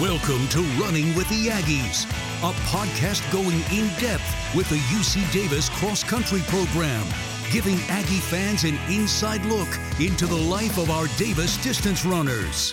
[0.00, 2.06] Welcome to Running with the Aggies,
[2.42, 7.06] a podcast going in depth with the UC Davis cross country program,
[7.52, 9.68] giving Aggie fans an inside look
[10.00, 12.72] into the life of our Davis distance runners.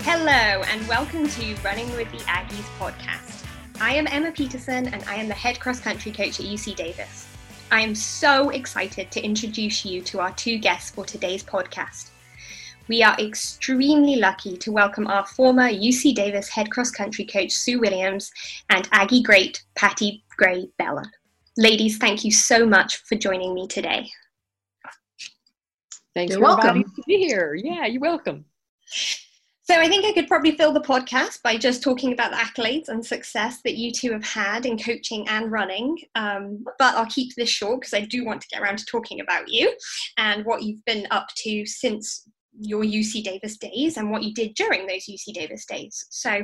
[0.00, 3.46] Hello, and welcome to Running with the Aggies podcast.
[3.80, 7.26] I am Emma Peterson, and I am the head cross country coach at UC Davis.
[7.70, 12.10] I am so excited to introduce you to our two guests for today's podcast.
[12.88, 17.78] We are extremely lucky to welcome our former UC Davis head cross country coach Sue
[17.78, 18.30] Williams
[18.70, 21.08] and Aggie great Patty Gray Bellon.
[21.56, 24.10] Ladies, thank you so much for joining me today.
[26.14, 26.82] Thanks You're for welcome.
[26.82, 27.54] to be here.
[27.54, 28.44] Yeah, you're welcome.
[29.64, 32.88] So I think I could probably fill the podcast by just talking about the accolades
[32.88, 35.98] and success that you two have had in coaching and running.
[36.16, 39.20] Um, but I'll keep this short because I do want to get around to talking
[39.20, 39.72] about you
[40.18, 42.28] and what you've been up to since
[42.62, 46.06] your UC Davis days and what you did during those UC Davis days.
[46.10, 46.42] So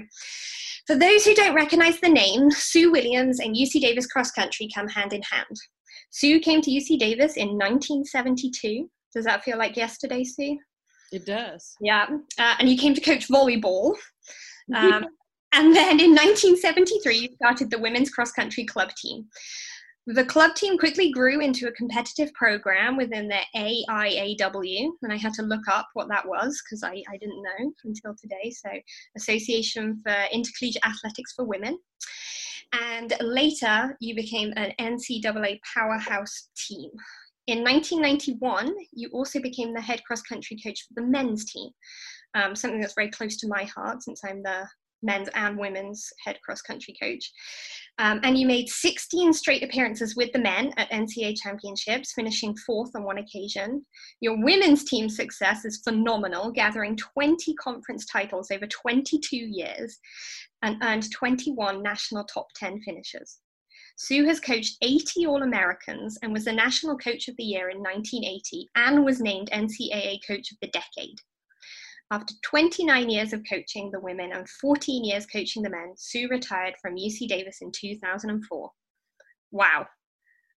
[0.86, 4.88] for those who don't recognize the name, Sue Williams and UC Davis cross country come
[4.88, 5.56] hand in hand.
[6.10, 8.88] Sue came to UC Davis in 1972.
[9.14, 10.58] Does that feel like yesterday, Sue?
[11.12, 11.74] It does.
[11.80, 12.06] Yeah,
[12.38, 13.94] uh, and you came to coach volleyball.
[14.74, 15.06] Um,
[15.52, 19.26] and then in 1973, you started the women's cross country club team.
[20.10, 25.34] The club team quickly grew into a competitive program within the AIAW, and I had
[25.34, 28.50] to look up what that was because I, I didn't know until today.
[28.50, 28.70] So,
[29.18, 31.78] Association for Intercollegiate Athletics for Women.
[32.72, 36.88] And later, you became an NCAA powerhouse team.
[37.46, 41.68] In 1991, you also became the head cross country coach for the men's team,
[42.34, 44.66] um, something that's very close to my heart since I'm the
[45.02, 47.30] men's and women's head cross country coach.
[47.98, 52.90] Um, and you made 16 straight appearances with the men at NCAA championships, finishing fourth
[52.94, 53.84] on one occasion.
[54.20, 59.98] Your women's team success is phenomenal, gathering 20 conference titles over 22 years
[60.62, 63.38] and earned 21 national top 10 finishes.
[63.96, 67.78] Sue has coached 80 All Americans and was the National Coach of the Year in
[67.78, 71.18] 1980 and was named NCAA Coach of the Decade.
[72.10, 76.74] After 29 years of coaching the women and 14 years coaching the men, Sue retired
[76.80, 78.70] from UC Davis in 2004.
[79.50, 79.86] Wow.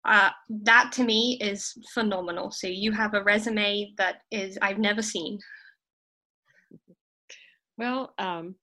[0.06, 0.30] Uh,
[0.64, 2.52] that to me is phenomenal.
[2.52, 5.40] So you have a resume that is I've never seen.
[7.78, 8.56] Well, um,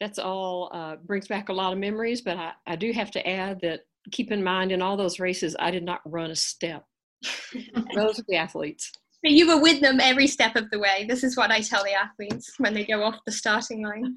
[0.00, 3.28] that's all uh, brings back a lot of memories, but I, I do have to
[3.28, 3.80] add that
[4.12, 6.84] keep in mind in all those races, I did not run a step.
[7.94, 8.92] those are the athletes.
[9.22, 11.04] But you were with them every step of the way.
[11.08, 14.16] This is what I tell the athletes when they go off the starting line.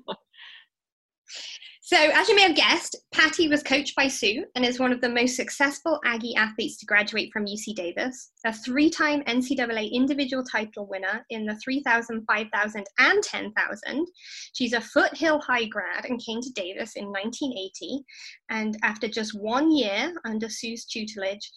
[1.85, 5.01] So as you may have guessed, Patty was coached by Sue and is one of
[5.01, 10.45] the most successful Aggie athletes to graduate from UC Davis, a three time NCAA individual
[10.45, 14.07] title winner in the 3,000, 5,000, and 10,000.
[14.53, 18.05] She's a foothill high grad and came to Davis in 1980.
[18.49, 21.51] And after just one year under Sue's tutelage,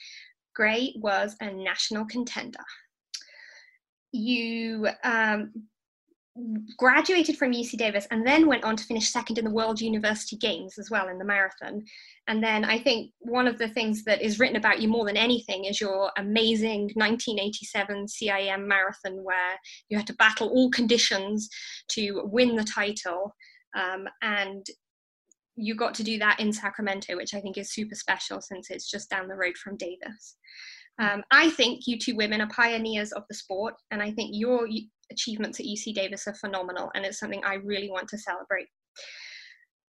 [0.57, 2.65] Gray was a national contender.
[4.17, 5.53] You um,
[6.77, 10.37] graduated from UC Davis and then went on to finish second in the World University
[10.37, 11.85] Games as well in the marathon.
[12.29, 15.17] And then I think one of the things that is written about you more than
[15.17, 19.55] anything is your amazing 1987 CIM marathon, where
[19.89, 21.49] you had to battle all conditions
[21.91, 23.35] to win the title.
[23.75, 24.67] Um, and
[25.57, 28.91] you got to do that in Sacramento, which I think is super special since it's
[28.91, 30.37] just down the road from Davis.
[30.99, 34.67] Um, I think you two women are pioneers of the sport, and I think your
[35.11, 38.69] achievements at UC Davis are phenomenal, and it's something I really want to celebrate.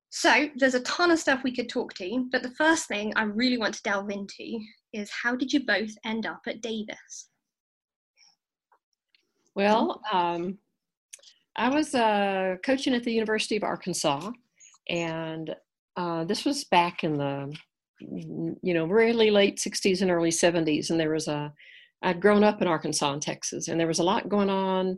[0.09, 3.23] So, there's a ton of stuff we could talk to, but the first thing I
[3.23, 4.59] really want to delve into
[4.93, 7.29] is how did you both end up at Davis?
[9.55, 10.57] Well, um,
[11.55, 14.31] I was uh, coaching at the University of Arkansas,
[14.89, 15.55] and
[15.95, 17.55] uh, this was back in the
[17.99, 21.51] you know really late 60s and early 70s and there was a
[22.03, 24.97] i'd grown up in arkansas and texas and there was a lot going on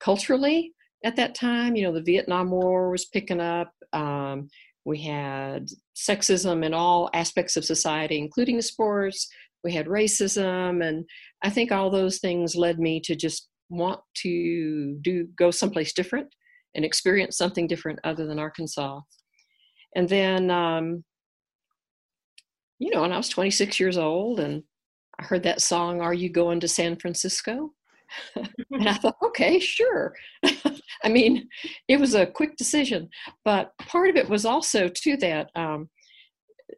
[0.00, 0.72] culturally
[1.04, 1.76] at that time.
[1.76, 4.48] You know the vietnam war was picking up um,
[4.84, 9.28] we had sexism in all aspects of society including sports.
[9.62, 11.04] We had racism and
[11.42, 16.28] i think all those things led me to just want to do go someplace different
[16.74, 19.00] and experience something different other than arkansas.
[19.96, 21.04] And then um,
[22.84, 24.62] you know, and I was 26 years old and
[25.18, 27.72] I heard that song, Are You Going to San Francisco?
[28.36, 30.14] and I thought, okay, sure.
[31.02, 31.48] I mean,
[31.88, 33.08] it was a quick decision,
[33.42, 35.88] but part of it was also to that, um,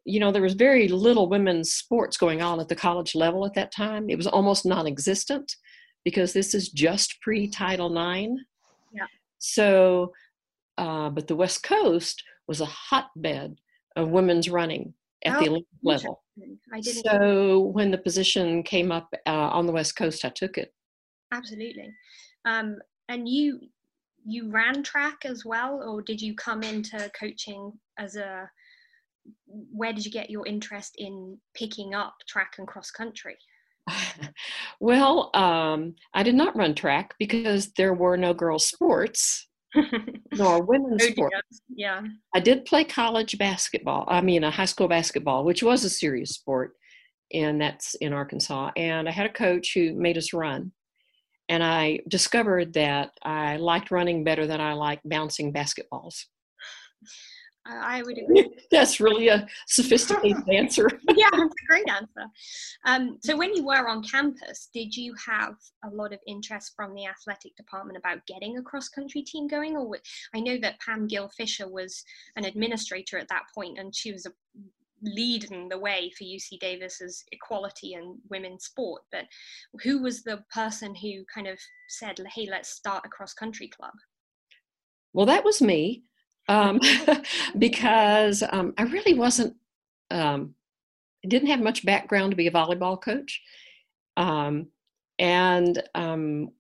[0.05, 3.55] you know, there was very little women's sports going on at the college level at
[3.55, 4.09] that time.
[4.09, 5.57] It was almost non existent
[6.05, 8.35] because this is just pre Title IX.
[8.93, 9.07] Yeah.
[9.39, 10.13] So,
[10.79, 13.59] uh, but the West Coast was a hotbed
[13.97, 14.95] of women's running
[15.25, 16.23] at oh, the Olympic level.
[16.83, 20.73] so when the position came up uh, on the West Coast, I took it.
[21.33, 21.93] Absolutely.
[22.45, 22.77] Um,
[23.09, 23.61] and you
[24.29, 28.49] you ran track as well, or did you come into coaching as a?
[29.47, 33.37] Where did you get your interest in picking up track and cross country?
[34.81, 39.49] well, um, I did not run track because there were no girls' sports
[40.33, 41.33] nor women's oh, sport.
[41.69, 42.03] Yeah.
[42.35, 44.05] I did play college basketball.
[44.09, 46.75] I mean, a high school basketball, which was a serious sport,
[47.33, 48.71] and that's in Arkansas.
[48.77, 50.73] And I had a coach who made us run.
[51.49, 56.25] And I discovered that I liked running better than I liked bouncing basketballs.
[57.69, 58.51] I would agree.
[58.71, 60.89] That's really a sophisticated answer.
[61.17, 62.27] yeah, that's a great answer.
[62.85, 65.55] Um, so, when you were on campus, did you have
[65.85, 69.77] a lot of interest from the athletic department about getting a cross country team going?
[69.77, 69.97] Or
[70.35, 72.05] I know that Pam Gill Fisher was
[72.37, 74.33] an administrator at that point, and she was a,
[75.03, 79.03] leading the way for UC Davis's equality and women's sport.
[79.13, 79.27] But
[79.83, 81.59] who was the person who kind of
[81.89, 83.95] said, "Hey, let's start a cross country club"?
[85.13, 86.05] Well, that was me
[86.49, 86.81] um,
[87.59, 89.55] because um, I really wasn't,
[90.11, 90.55] um,
[91.27, 93.41] didn't have much background to be a volleyball coach.
[94.17, 94.69] Um,
[95.19, 96.51] and um,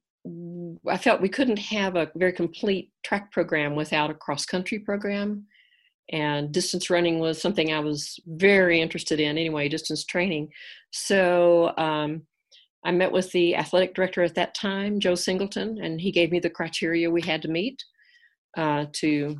[0.88, 5.47] I felt we couldn't have a very complete track program without a cross country program.
[6.11, 10.50] And distance running was something I was very interested in anyway, distance training.
[10.93, 12.23] So um,
[12.85, 16.38] I met with the athletic director at that time, Joe Singleton, and he gave me
[16.38, 17.83] the criteria we had to meet
[18.57, 19.37] uh, to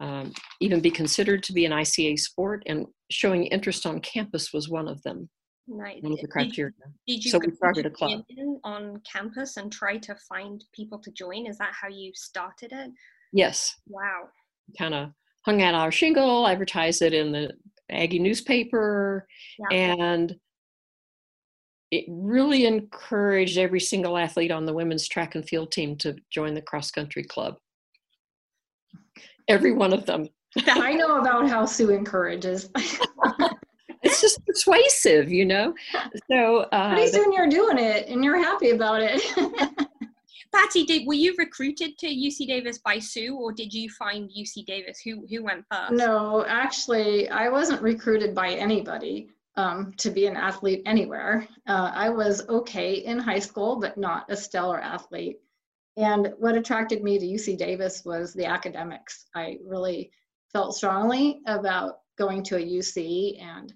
[0.00, 4.68] um, even be considered to be an ICA sport, and showing interest on campus was
[4.68, 5.28] one of them.
[5.68, 6.02] Right.
[6.02, 6.72] One of the criteria.
[6.72, 8.22] Did did you so we started a club
[8.64, 11.46] on campus and try to find people to join.
[11.46, 12.90] Is that how you started it?
[13.32, 13.74] Yes.
[13.86, 14.24] Wow.
[14.76, 15.10] Kind of
[15.44, 17.52] hung out our shingle, advertised it in the
[17.90, 19.26] Aggie newspaper,
[19.58, 19.76] yeah.
[19.76, 20.34] and
[21.90, 26.54] it really encouraged every single athlete on the women's track and field team to join
[26.54, 27.56] the cross country club
[29.52, 30.28] every one of them.
[30.66, 32.70] I know about how Sue encourages.
[34.02, 35.74] it's just persuasive, you know.
[36.30, 39.22] So uh, pretty soon you're doing it and you're happy about it.
[40.54, 44.66] Patty, did were you recruited to UC Davis by Sue, or did you find UC
[44.66, 45.00] Davis?
[45.00, 45.92] Who who went first?
[45.92, 51.48] No, actually, I wasn't recruited by anybody um, to be an athlete anywhere.
[51.66, 55.40] Uh, I was okay in high school, but not a stellar athlete.
[55.96, 59.26] And what attracted me to UC Davis was the academics.
[59.34, 60.10] I really
[60.52, 63.72] felt strongly about going to a UC and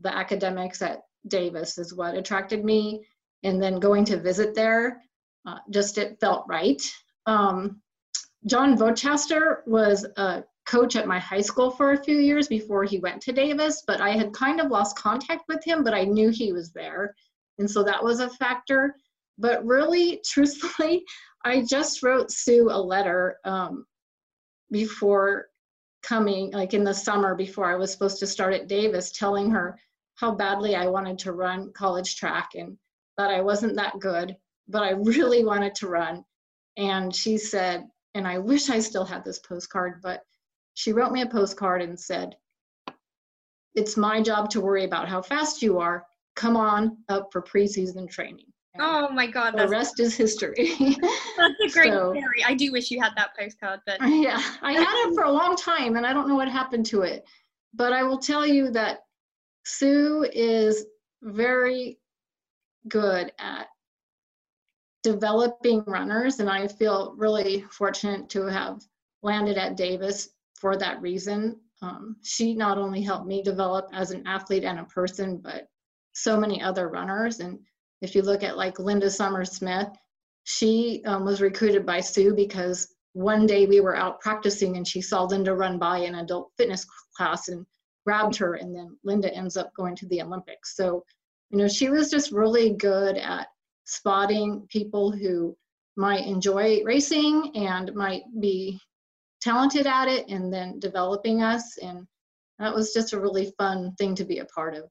[0.00, 3.06] the academics at Davis is what attracted me.
[3.42, 5.02] And then going to visit there,
[5.46, 6.82] uh, just it felt right.
[7.26, 7.82] Um,
[8.46, 12.98] John Vochaster was a coach at my high school for a few years before he
[12.98, 16.30] went to Davis, but I had kind of lost contact with him, but I knew
[16.30, 17.14] he was there.
[17.58, 18.96] And so that was a factor.
[19.38, 21.04] But really, truthfully,
[21.44, 23.86] I just wrote Sue a letter um,
[24.70, 25.48] before
[26.02, 29.78] coming, like in the summer before I was supposed to start at Davis, telling her
[30.16, 32.78] how badly I wanted to run college track and
[33.18, 34.36] that I wasn't that good,
[34.68, 36.24] but I really wanted to run.
[36.76, 40.22] And she said, and I wish I still had this postcard, but
[40.74, 42.36] she wrote me a postcard and said,
[43.74, 46.04] It's my job to worry about how fast you are.
[46.36, 48.46] Come on up for preseason training.
[48.78, 49.56] Oh my God.
[49.56, 50.74] The rest is history.
[51.36, 52.44] that's a great so, story.
[52.44, 53.98] I do wish you had that postcard, but.
[54.02, 57.02] Yeah, I had it for a long time and I don't know what happened to
[57.02, 57.24] it.
[57.72, 59.00] But I will tell you that
[59.64, 60.86] Sue is
[61.22, 61.98] very
[62.88, 63.68] good at
[65.02, 68.80] developing runners, and I feel really fortunate to have
[69.22, 71.60] landed at Davis for that reason.
[71.82, 75.68] Um, she not only helped me develop as an athlete and a person, but
[76.14, 77.40] so many other runners.
[77.40, 77.58] And
[78.04, 79.88] if you look at like Linda Somers Smith,
[80.44, 85.00] she um, was recruited by Sue because one day we were out practicing and she
[85.00, 87.64] saw Linda run by an adult fitness class and
[88.04, 90.76] grabbed her, and then Linda ends up going to the Olympics.
[90.76, 91.02] So,
[91.50, 93.48] you know, she was just really good at
[93.86, 95.56] spotting people who
[95.96, 98.78] might enjoy racing and might be
[99.40, 102.06] talented at it and then developing us and
[102.58, 104.84] that was just a really fun thing to be a part of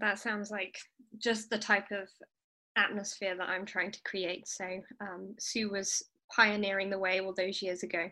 [0.00, 0.76] that sounds like
[1.18, 2.08] just the type of
[2.76, 4.48] atmosphere that i'm trying to create.
[4.48, 4.64] So
[5.00, 6.02] um, sue was
[6.34, 8.10] pioneering the way all those years ago.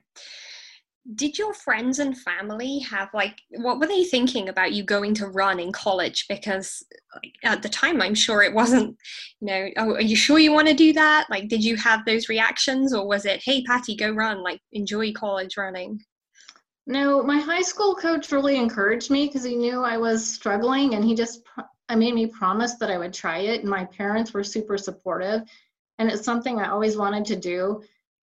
[1.15, 5.29] Did your friends and family have like what were they thinking about you going to
[5.29, 6.27] run in college?
[6.29, 8.97] Because like, at the time i'm sure it wasn't
[9.41, 11.27] you know oh are you sure you want to do that?
[11.31, 14.43] Like did you have those reactions or was it hey patty go run.
[14.43, 16.01] Like enjoy college running
[16.87, 21.05] no my high school coach really encouraged me because he knew i was struggling and
[21.05, 21.43] he just
[21.91, 25.43] i made me promise that i would try it and my parents were super supportive
[25.99, 27.83] and it's something i always wanted to do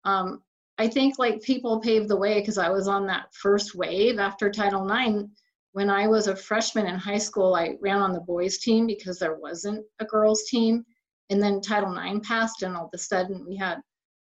[0.04, 0.42] um,
[0.78, 4.50] I think like people paved the way because I was on that first wave after
[4.50, 5.28] Title IX.
[5.72, 9.18] When I was a freshman in high school, I ran on the boys' team because
[9.18, 10.84] there wasn't a girls' team.
[11.30, 13.80] And then Title IX passed, and all of a sudden we had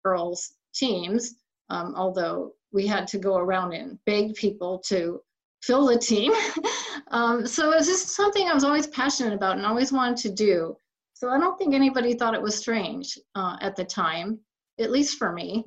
[0.04, 1.36] girls' teams,
[1.70, 5.22] um, although we had to go around and beg people to
[5.62, 6.32] fill the team.
[7.10, 10.76] um, so was just something I was always passionate about and always wanted to do.
[11.14, 14.40] So I don't think anybody thought it was strange uh, at the time,
[14.80, 15.64] at least for me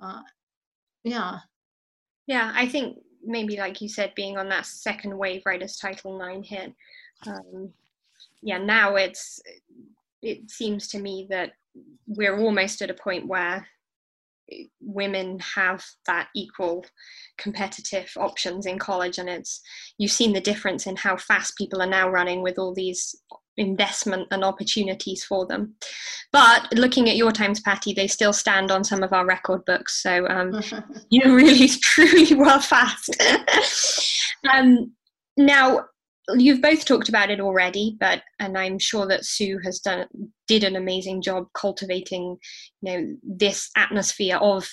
[0.00, 0.22] uh,
[1.04, 1.38] yeah
[2.26, 6.20] yeah i think maybe like you said being on that second wave right as title
[6.22, 6.74] ix hit
[7.26, 7.70] um,
[8.42, 9.40] yeah now it's
[10.22, 11.52] it seems to me that
[12.06, 13.66] we're almost at a point where
[14.80, 16.84] women have that equal
[17.38, 19.60] competitive options in college and it's
[19.98, 23.14] you've seen the difference in how fast people are now running with all these
[23.60, 25.74] investment and opportunities for them.
[26.32, 30.02] But looking at your times, Patty, they still stand on some of our record books.
[30.02, 30.60] So um,
[31.10, 33.16] you really, truly were fast.
[34.52, 34.92] um,
[35.36, 35.84] now,
[36.36, 40.06] you've both talked about it already, but and I'm sure that Sue has done
[40.46, 42.36] did an amazing job cultivating,
[42.82, 44.68] you know, this atmosphere of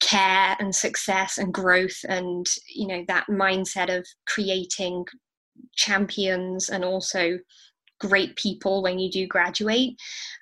[0.00, 5.04] care and success and growth and you know that mindset of creating
[5.76, 7.38] champions and also
[8.00, 9.96] great people when you do graduate.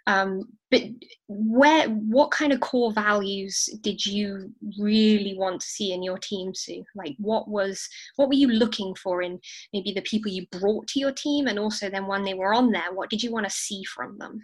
[0.07, 0.83] Um, but
[1.29, 6.55] where what kind of core values did you really want to see in your team
[6.55, 6.85] sue?
[6.95, 7.87] Like what was
[8.17, 9.41] what were you looking for in
[9.73, 12.71] maybe the people you brought to your team and also then when they were on
[12.71, 14.43] there what did you want to see from them?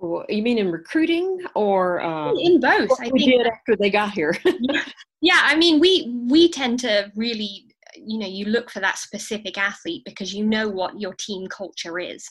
[0.00, 4.36] You mean in recruiting or um, in both i think after they got here?
[5.22, 7.65] Yeah i mean we we tend to really
[8.04, 11.98] you know you look for that specific athlete because you know what your team culture
[11.98, 12.26] is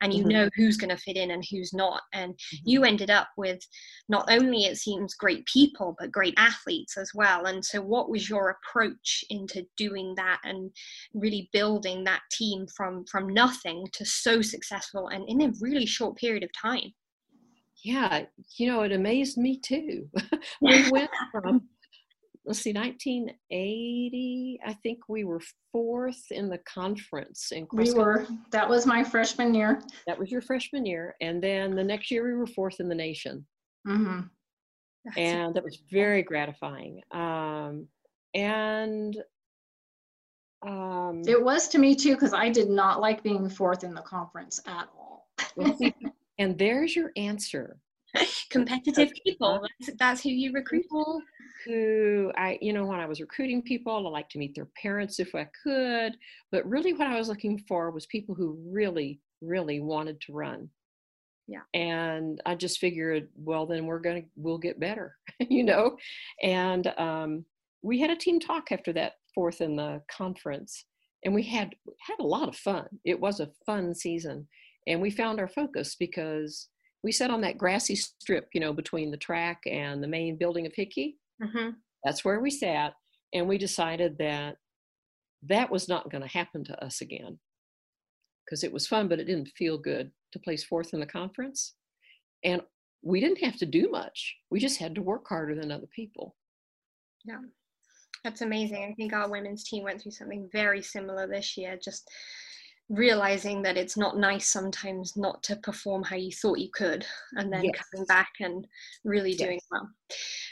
[0.00, 0.32] and you mm-hmm.
[0.32, 2.02] know who's going to fit in and who's not.
[2.12, 2.56] And mm-hmm.
[2.64, 3.60] you ended up with
[4.08, 7.46] not only it seems great people but great athletes as well.
[7.46, 10.70] And so what was your approach into doing that and
[11.14, 16.16] really building that team from from nothing to so successful and in a really short
[16.16, 16.92] period of time?
[17.82, 18.24] Yeah
[18.56, 20.08] you know it amazed me too.
[20.60, 21.62] We went from
[22.46, 25.40] let's see 1980 i think we were
[25.72, 30.40] fourth in the conference in we were that was my freshman year that was your
[30.40, 33.46] freshman year and then the next year we were fourth in the nation
[33.86, 34.20] mm-hmm.
[35.04, 37.00] That's and that was very gratifying.
[37.12, 37.86] Um,
[38.34, 39.16] and
[40.66, 44.02] um, it was to me too because I did not like being fourth in the
[44.02, 45.28] conference at all.
[46.38, 47.78] and there's your answer.
[48.50, 49.60] Competitive people.
[49.62, 50.82] That's, that's who you recruit.
[50.82, 51.22] People
[51.64, 55.20] who I, you know, when I was recruiting people, I like to meet their parents
[55.20, 56.16] if I could.
[56.50, 60.68] But really, what I was looking for was people who really, really wanted to run.
[61.46, 61.62] Yeah.
[61.74, 65.96] And I just figured, well, then we're gonna we'll get better, you know.
[66.42, 67.44] And um,
[67.82, 70.84] we had a team talk after that fourth in the conference,
[71.24, 71.74] and we had
[72.06, 72.86] had a lot of fun.
[73.04, 74.46] It was a fun season,
[74.86, 76.68] and we found our focus because
[77.02, 80.66] we sat on that grassy strip, you know, between the track and the main building
[80.66, 81.16] of Hickey.
[81.42, 81.70] Mm-hmm.
[82.04, 82.94] That's where we sat,
[83.32, 84.56] and we decided that
[85.48, 87.38] that was not going to happen to us again
[88.44, 91.74] because it was fun, but it didn't feel good to place fourth in the conference.
[92.44, 92.62] And
[93.02, 94.36] we didn't have to do much.
[94.50, 96.36] We just had to work harder than other people.
[97.24, 97.40] Yeah,
[98.24, 98.84] that's amazing.
[98.84, 102.10] I think our women's team went through something very similar this year, just
[102.90, 107.52] realizing that it's not nice sometimes not to perform how you thought you could, and
[107.52, 107.74] then yes.
[107.92, 108.66] coming back and
[109.04, 109.66] really doing yes.
[109.70, 109.88] well.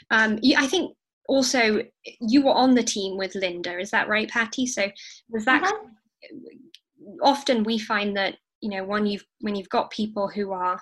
[0.09, 0.95] Um, I think
[1.27, 1.83] also
[2.21, 4.65] you were on the team with Linda, is that right, Patty?
[4.65, 4.89] So
[5.29, 5.75] was that uh-huh.
[7.21, 10.81] often we find that you know when you've when you've got people who are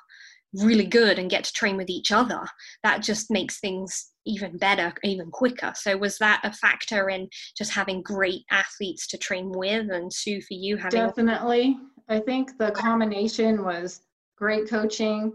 [0.53, 2.39] really good and get to train with each other
[2.81, 5.74] that just makes things even better even quicker.
[5.75, 10.41] So was that a factor in just having great athletes to train with and sue
[10.41, 11.77] for you having definitely.
[12.10, 14.01] I think the combination was
[14.38, 15.34] great coaching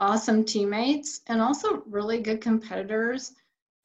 [0.00, 3.32] awesome teammates and also really good competitors.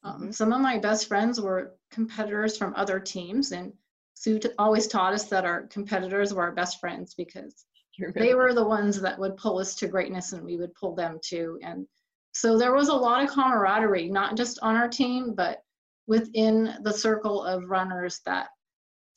[0.02, 0.30] Um, mm-hmm.
[0.30, 3.72] some of my best friends were competitors from other teams and
[4.14, 7.64] sue t- always taught us that our competitors were our best friends because
[8.14, 11.18] they were the ones that would pull us to greatness and we would pull them
[11.22, 11.86] too and
[12.32, 15.62] so there was a lot of camaraderie not just on our team but
[16.06, 18.48] within the circle of runners that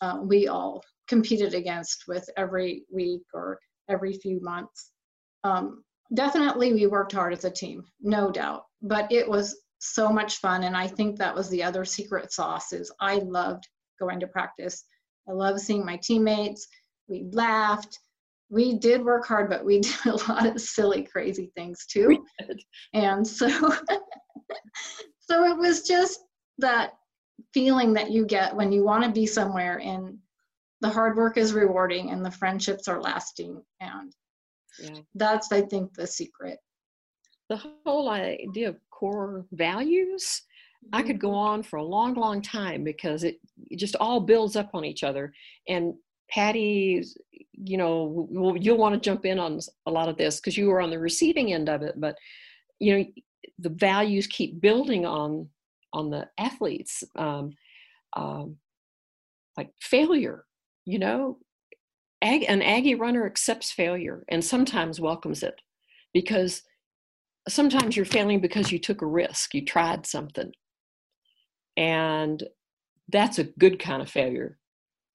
[0.02, 4.92] uh, we all competed against with every week or every few months.
[5.44, 10.38] Um, definitely we worked hard as a team no doubt but it was so much
[10.38, 13.68] fun and i think that was the other secret sauce is i loved
[14.00, 14.86] going to practice.
[15.28, 16.68] I love seeing my teammates.
[17.08, 18.00] We laughed
[18.54, 22.24] we did work hard, but we did a lot of silly, crazy things too.
[22.94, 23.48] And so,
[25.20, 26.20] so it was just
[26.60, 26.94] that
[27.52, 30.18] feeling that you get when you want to be somewhere and
[30.82, 33.60] the hard work is rewarding and the friendships are lasting.
[33.80, 34.14] And
[34.80, 35.00] yeah.
[35.16, 36.60] that's, I think, the secret.
[37.50, 40.44] The whole idea of core values,
[40.92, 41.38] I could go mm-hmm.
[41.38, 43.38] on for a long, long time because it,
[43.72, 45.34] it just all builds up on each other.
[45.68, 45.96] And
[46.30, 47.04] Patty,
[47.54, 48.28] you know,
[48.60, 51.00] you'll want to jump in on a lot of this because you were on the
[51.00, 52.16] receiving end of it, but
[52.80, 53.06] you know,
[53.60, 55.50] the values keep building on
[55.94, 57.52] on the athletes, um,
[58.16, 58.58] um,
[59.58, 60.46] like failure.
[60.86, 61.38] You know,
[62.22, 65.62] Ag- an Aggie runner accepts failure and sometimes welcomes it
[66.14, 66.64] because
[67.48, 70.52] sometimes you're failing because you took a risk, you tried something,
[71.78, 72.44] and
[73.10, 74.58] that's a good kind of failure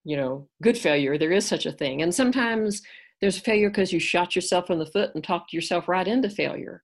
[0.09, 1.19] you know, good failure.
[1.19, 2.01] There is such a thing.
[2.01, 2.81] And sometimes
[3.21, 6.83] there's failure because you shot yourself in the foot and talked yourself right into failure.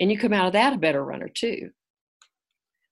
[0.00, 1.70] And you come out of that a better runner too.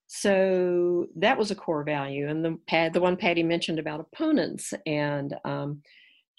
[0.07, 2.29] So that was a core value.
[2.29, 5.83] And the the one Patty mentioned about opponents and um,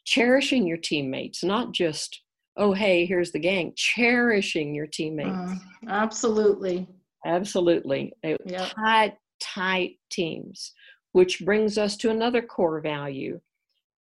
[0.06, 2.22] cherishing your teammates, not just,
[2.56, 5.30] oh, hey, here's the gang, cherishing your teammates.
[5.30, 5.56] Uh,
[5.90, 6.88] absolutely.
[7.26, 8.14] Absolutely.
[8.24, 8.72] Yep.
[8.78, 10.72] Tight, tight teams
[11.12, 13.40] which brings us to another core value.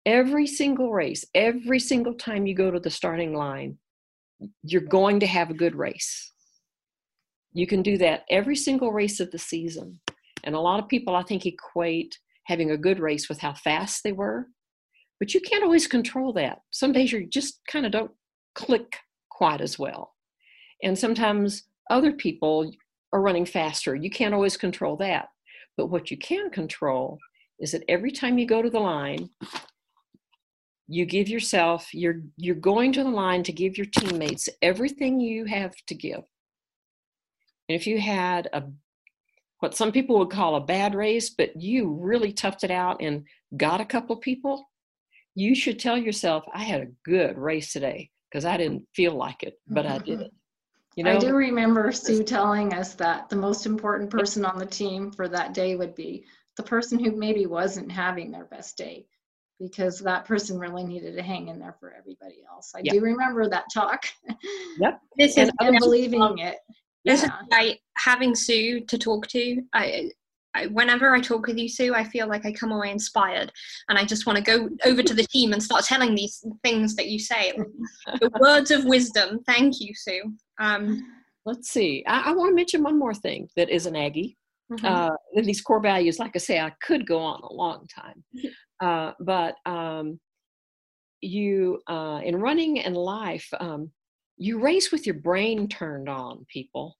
[0.05, 3.79] Every single race, every single time you go to the starting line,
[4.63, 6.33] you're going to have a good race.
[7.53, 10.01] You can do that every single race of the season.
[10.45, 14.03] And a lot of people, I think, equate having a good race with how fast
[14.05, 14.47] they were.
[15.19, 16.61] But you can't always control that.
[16.71, 18.11] Some days you just kind of don't
[18.55, 18.97] click
[19.31, 20.15] quite as well.
[20.83, 22.71] And sometimes other people
[23.13, 23.95] are running faster.
[23.95, 25.29] You can't always control that.
[25.77, 27.19] But what you can control
[27.59, 29.31] is that every time you go to the line,
[30.89, 35.45] you give yourself, you're you're going to the line to give your teammates everything you
[35.47, 36.23] have to give.
[37.69, 38.65] And if you had a
[39.61, 43.25] what some people would call a bad race, but you really toughed it out and
[43.57, 44.69] got a couple people,
[45.35, 49.43] you should tell yourself, I had a good race today because I didn't feel like
[49.43, 50.33] it, but I did it.
[50.97, 54.65] You know, I do remember Sue telling us that the most important person on the
[54.65, 56.25] team for that day would be
[56.57, 59.07] the person who maybe wasn't having their best day
[59.61, 62.73] because that person really needed to hang in there for everybody else.
[62.75, 62.95] I yep.
[62.95, 64.07] do remember that talk.
[64.79, 65.01] Yep.
[65.19, 66.59] this is and believing it.
[67.05, 67.31] yeah.
[67.51, 70.11] I, having Sue to talk to, I,
[70.55, 73.51] I, whenever I talk with you, Sue, I feel like I come away inspired,
[73.89, 76.95] and I just want to go over to the team and start telling these things
[76.97, 77.53] that you say.
[78.21, 79.41] the words of wisdom.
[79.47, 80.35] Thank you, Sue.
[80.59, 81.07] Um,
[81.47, 82.05] Let's see.
[82.09, 84.37] I, I want to mention one more thing that is an Aggie.
[84.71, 84.85] Mm-hmm.
[84.85, 88.25] Uh, these core values, like I say, I could go on a long time,
[88.83, 90.19] uh, but um,
[91.21, 93.93] you uh, in running and life, um,
[94.37, 96.45] you race with your brain turned on.
[96.53, 96.97] People,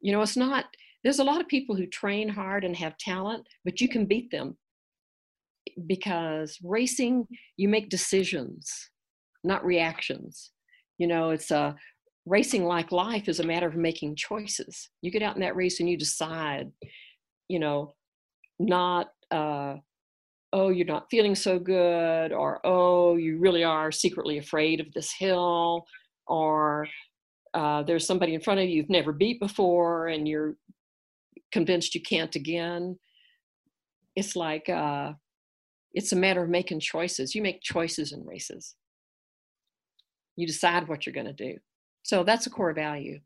[0.00, 0.64] you know, it's not.
[1.04, 4.32] There's a lot of people who train hard and have talent, but you can beat
[4.32, 4.56] them
[5.86, 8.90] because racing, you make decisions,
[9.44, 10.50] not reactions.
[10.98, 11.76] You know, it's a
[12.26, 14.88] racing like life is a matter of making choices.
[15.02, 16.70] You get out in that race and you decide,
[17.48, 17.94] you know,
[18.58, 19.74] not, uh,
[20.52, 25.12] oh, you're not feeling so good, or oh, you really are secretly afraid of this
[25.18, 25.84] hill,
[26.26, 26.86] or
[27.52, 30.54] uh, there's somebody in front of you you've never beat before and you're
[31.52, 32.98] convinced you can't again.
[34.16, 35.12] It's like, uh,
[35.92, 37.34] it's a matter of making choices.
[37.34, 38.74] You make choices in races.
[40.36, 41.58] You decide what you're going to do.
[42.04, 43.18] So that's a core value.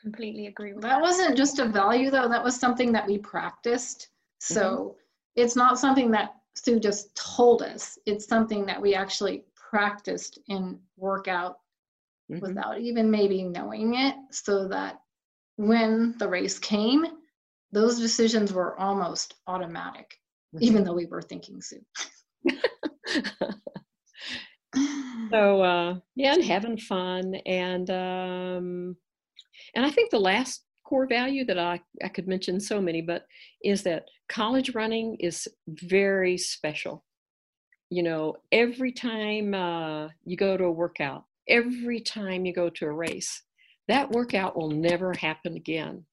[0.00, 0.88] Completely agree with that.
[0.88, 4.08] That wasn't just a value though, that was something that we practiced.
[4.38, 5.42] So mm-hmm.
[5.42, 7.98] it's not something that Sue just told us.
[8.06, 11.58] It's something that we actually practiced in workout
[12.30, 12.40] mm-hmm.
[12.40, 15.00] without even maybe knowing it so that
[15.56, 17.04] when the race came,
[17.72, 20.14] those decisions were almost automatic,
[20.54, 20.64] mm-hmm.
[20.64, 21.84] even though we were thinking Sue.
[25.30, 28.96] so uh, yeah, and having fun, and um,
[29.74, 33.26] and I think the last core value that I I could mention so many, but
[33.62, 37.04] is that college running is very special.
[37.90, 42.86] You know, every time uh, you go to a workout, every time you go to
[42.86, 43.42] a race,
[43.88, 46.04] that workout will never happen again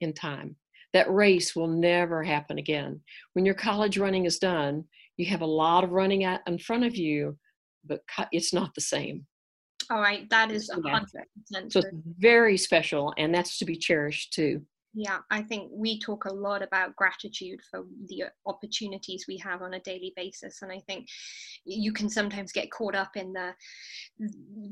[0.00, 0.56] in time.
[0.94, 3.00] That race will never happen again.
[3.34, 4.84] When your college running is done,
[5.16, 7.36] you have a lot of running in front of you,
[7.84, 9.26] but it's not the same.
[9.90, 11.72] All right, that is a hundred percent.
[11.72, 11.88] So it's
[12.18, 14.62] very special, and that's to be cherished too.
[14.94, 19.74] Yeah, I think we talk a lot about gratitude for the opportunities we have on
[19.74, 21.06] a daily basis, and I think
[21.64, 23.52] you can sometimes get caught up in the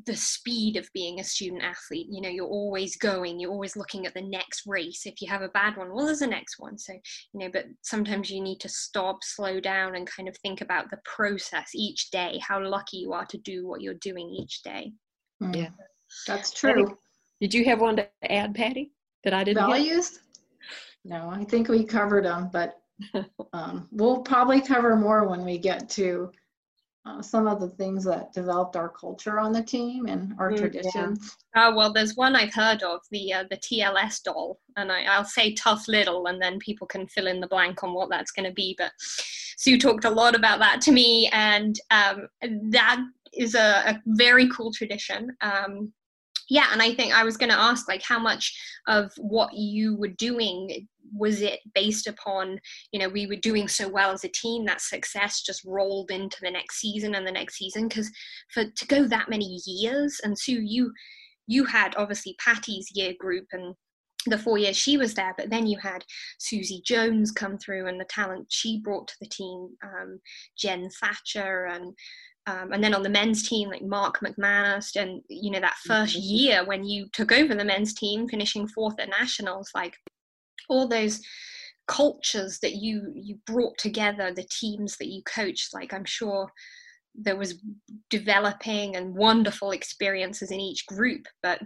[0.07, 2.07] the speed of being a student athlete.
[2.11, 5.02] You know, you're always going, you're always looking at the next race.
[5.05, 6.79] If you have a bad one, well, there's a next one.
[6.79, 10.62] So you know, but sometimes you need to stop, slow down, and kind of think
[10.62, 12.40] about the process each day.
[12.40, 14.92] How lucky you are to do what you're doing each day.
[15.42, 15.57] Mm.
[15.57, 15.70] Yeah,
[16.26, 16.96] that's true.
[17.40, 18.92] Did you have one to add, Patty?
[19.26, 20.10] That I didn't values?
[20.10, 20.20] Get?
[21.04, 22.80] No, I think we covered them, but
[23.52, 26.30] um, we'll probably cover more when we get to
[27.04, 30.58] uh, some of the things that developed our culture on the team and our mm,
[30.58, 31.36] traditions.
[31.54, 31.68] Yeah.
[31.68, 35.24] Uh, well, there's one I've heard of, the uh, the TLS doll, and I, will
[35.24, 38.48] say tough little, and then people can fill in the blank on what that's going
[38.48, 38.76] to be.
[38.78, 42.28] But Sue talked a lot about that to me, and um,
[42.70, 43.00] that
[43.32, 45.36] is a, a, very cool tradition.
[45.40, 45.92] Um,
[46.48, 48.56] yeah and i think i was going to ask like how much
[48.87, 52.59] of what you were doing was it based upon
[52.92, 56.38] you know we were doing so well as a team that success just rolled into
[56.42, 57.88] the next season and the next season?
[57.88, 58.11] Because
[58.52, 60.92] for to go that many years and sue you
[61.46, 63.74] you had obviously patty's year group and
[64.28, 66.04] the four years she was there, but then you had
[66.38, 70.18] Susie Jones come through and the talent she brought to the team, um,
[70.59, 71.94] Jen Thatcher and
[72.46, 76.16] um, and then on the men's team like mark mcmanus and you know that 1st
[76.16, 76.20] mm-hmm.
[76.22, 79.94] year when you took over the men's team finishing fourth at nationals like
[80.68, 81.20] all those
[81.87, 86.48] cultures that you you brought together the teams that you coached like i'm sure
[87.14, 87.62] there was
[88.11, 91.61] developing and wonderful experiences in each group but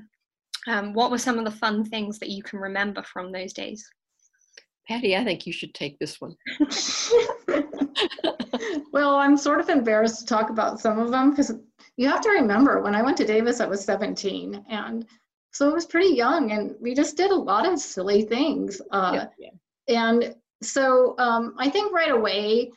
[0.68, 3.88] um, what were some of the fun things that you can remember from those days
[4.88, 6.34] patty i think you should take this one
[8.92, 11.52] well, I'm sort of embarrassed to talk about some of them because
[11.96, 14.64] you have to remember when I went to Davis, I was 17.
[14.68, 15.06] And
[15.52, 18.80] so I was pretty young and we just did a lot of silly things.
[18.90, 19.50] Uh, yeah,
[19.88, 20.02] yeah.
[20.02, 22.70] And so um, I think right away,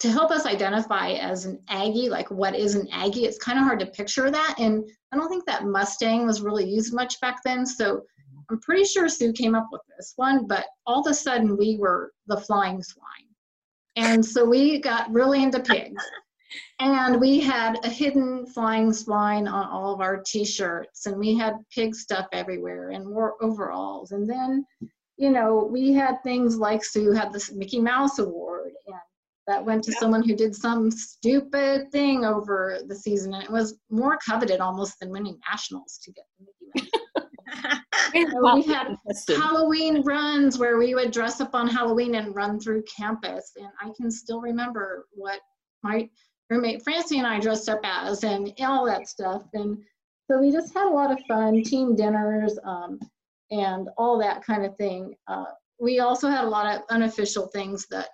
[0.00, 3.64] to help us identify as an Aggie, like what is an Aggie, it's kind of
[3.64, 4.56] hard to picture that.
[4.58, 7.64] And I don't think that Mustang was really used much back then.
[7.64, 8.02] So
[8.50, 11.76] I'm pretty sure Sue came up with this one, but all of a sudden we
[11.78, 13.04] were the flying swine.
[13.96, 16.02] And so we got really into pigs.
[16.78, 21.54] And we had a hidden flying swine on all of our t-shirts and we had
[21.74, 24.12] pig stuff everywhere and wore overalls.
[24.12, 24.64] And then,
[25.16, 28.96] you know, we had things like Sue had this Mickey Mouse award and
[29.46, 33.78] that went to someone who did some stupid thing over the season and it was
[33.90, 37.02] more coveted almost than winning nationals to get the Mickey Mouse.
[38.14, 38.96] we had
[39.28, 43.52] Halloween runs where we would dress up on Halloween and run through campus.
[43.56, 45.40] And I can still remember what
[45.82, 46.08] my
[46.50, 49.42] roommate Francie and I dressed up as and all that stuff.
[49.54, 49.78] And
[50.30, 52.98] so we just had a lot of fun, team dinners, um,
[53.50, 55.14] and all that kind of thing.
[55.28, 55.44] Uh,
[55.80, 58.08] we also had a lot of unofficial things that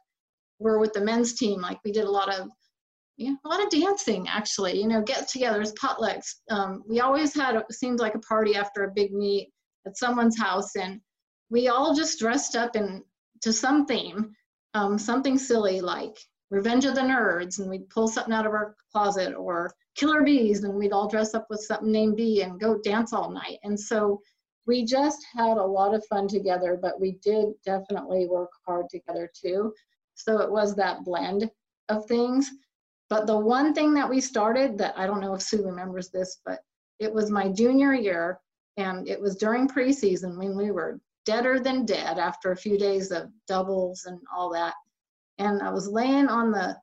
[0.58, 1.60] were with the men's team.
[1.60, 2.50] Like we did a lot of
[3.22, 4.80] yeah, a lot of dancing actually.
[4.80, 6.26] You know, get-togethers, potlucks.
[6.50, 9.50] Um, we always had it seemed like a party after a big meet
[9.86, 11.00] at someone's house, and
[11.50, 13.02] we all just dressed up in
[13.42, 14.32] to some theme,
[14.74, 16.16] um, something silly like
[16.50, 20.64] Revenge of the Nerds, and we'd pull something out of our closet, or Killer Bees,
[20.64, 23.58] and we'd all dress up with something named Bee and go dance all night.
[23.62, 24.20] And so
[24.66, 29.30] we just had a lot of fun together, but we did definitely work hard together
[29.34, 29.72] too.
[30.14, 31.50] So it was that blend
[31.88, 32.50] of things.
[33.10, 36.40] But the one thing that we started that I don't know if Sue remembers this,
[36.44, 36.60] but
[36.98, 38.40] it was my junior year
[38.76, 43.10] and it was during preseason when we were deader than dead after a few days
[43.10, 44.74] of doubles and all that.
[45.38, 46.76] And I was laying on the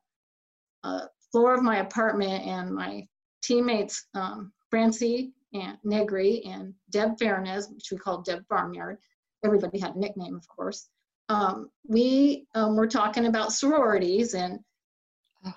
[0.84, 3.06] uh, floor of my apartment and my
[3.42, 8.98] teammates, um, Francie and Negri and Deb Fairness, which we called Deb Farmyard.
[9.44, 10.88] Everybody had a nickname, of course.
[11.28, 14.60] Um, we um, were talking about sororities and.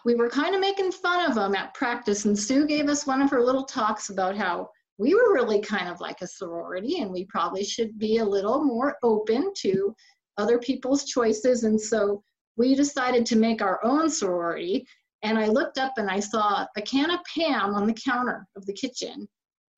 [0.05, 2.25] We were kind of making fun of them at practice.
[2.25, 5.89] And Sue gave us one of her little talks about how we were really kind
[5.89, 9.93] of like a sorority and we probably should be a little more open to
[10.37, 11.63] other people's choices.
[11.63, 12.23] And so
[12.55, 14.85] we decided to make our own sorority.
[15.23, 18.65] And I looked up and I saw a can of Pam on the counter of
[18.65, 19.27] the kitchen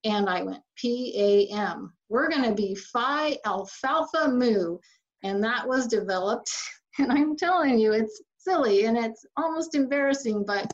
[0.05, 1.91] and I went, P-A-M.
[2.09, 4.77] We're going to be Phi Alpha Mu.
[5.23, 6.49] And that was developed.
[6.97, 10.71] And I'm telling you, it's silly and it's almost embarrassing, but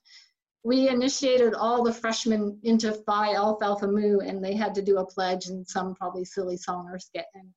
[0.64, 5.06] we initiated all the freshmen into Phi Alpha Mu and they had to do a
[5.06, 7.26] pledge and some probably silly song or skit.
[7.34, 7.50] And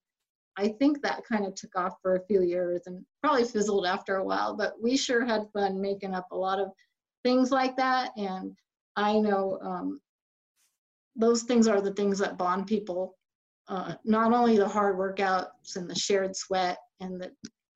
[0.57, 4.17] I think that kind of took off for a few years and probably fizzled after
[4.17, 6.69] a while, but we sure had fun making up a lot of
[7.25, 8.13] things like that.
[8.17, 8.57] And
[8.97, 10.01] I know um,
[11.17, 13.17] those things are the things that bond people.
[13.69, 17.31] Uh, not only the hard workouts and the shared sweat and the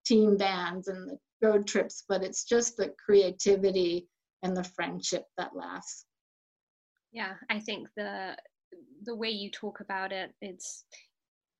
[0.04, 4.08] team bands and the road trips, but it's just the creativity
[4.42, 6.06] and the friendship that lasts.
[7.12, 8.36] Yeah, I think the
[9.04, 10.84] the way you talk about it, it's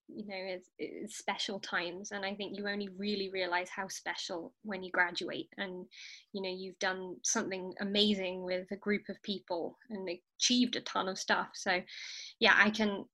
[0.09, 4.53] you know it's, it's, special times and i think you only really realize how special
[4.63, 5.85] when you graduate and
[6.33, 11.09] you know you've done something amazing with a group of people and achieved a ton
[11.09, 11.81] of stuff so
[12.41, 13.05] yeah i can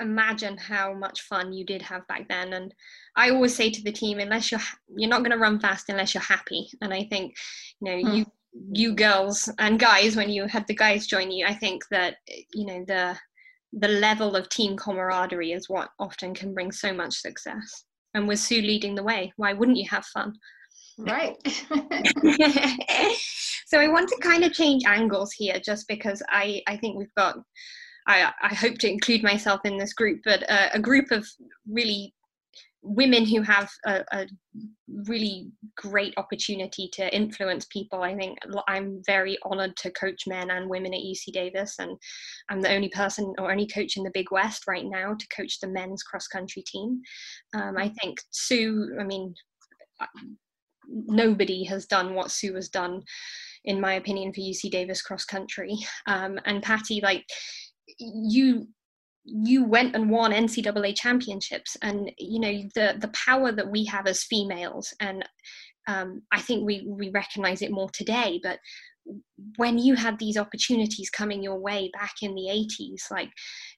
[0.00, 2.74] imagine how much fun you did have back then and
[3.16, 4.60] i always say to the team unless you're
[4.96, 7.34] you're not going to run fast unless you're happy and i think
[7.80, 8.16] you know mm.
[8.18, 8.26] you
[8.72, 12.16] you girls and guys when you had the guys join you i think that
[12.52, 13.16] you know the
[13.72, 17.84] the level of team camaraderie is what often can bring so much success.
[18.14, 20.34] And with Sue leading the way, why wouldn't you have fun?
[20.98, 21.36] Right.
[23.66, 27.14] so I want to kind of change angles here just because I, I think we've
[27.16, 27.38] got,
[28.06, 31.26] I, I hope to include myself in this group, but uh, a group of
[31.68, 32.14] really
[32.82, 34.26] women who have a, a,
[35.06, 38.02] really great opportunity to influence people.
[38.02, 38.38] I think
[38.68, 41.96] I'm very honored to coach men and women at UC Davis, and
[42.50, 45.60] I'm the only person or only coach in the Big West right now to coach
[45.60, 47.00] the men's cross country team.
[47.54, 49.34] Um, I think Sue, I mean,
[50.88, 53.02] nobody has done what Sue has done,
[53.64, 55.76] in my opinion, for UC Davis cross country.
[56.06, 57.24] Um, and Patty, like,
[57.98, 58.68] you
[59.24, 64.06] you went and won NCAA championships, and you know the the power that we have
[64.06, 65.24] as females, and
[65.88, 68.40] um, I think we we recognize it more today.
[68.42, 68.58] But
[69.56, 73.30] when you had these opportunities coming your way back in the 80s, like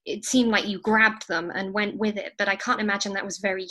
[0.04, 2.32] it seemed like you grabbed them and went with it.
[2.36, 3.66] But I can't imagine that was very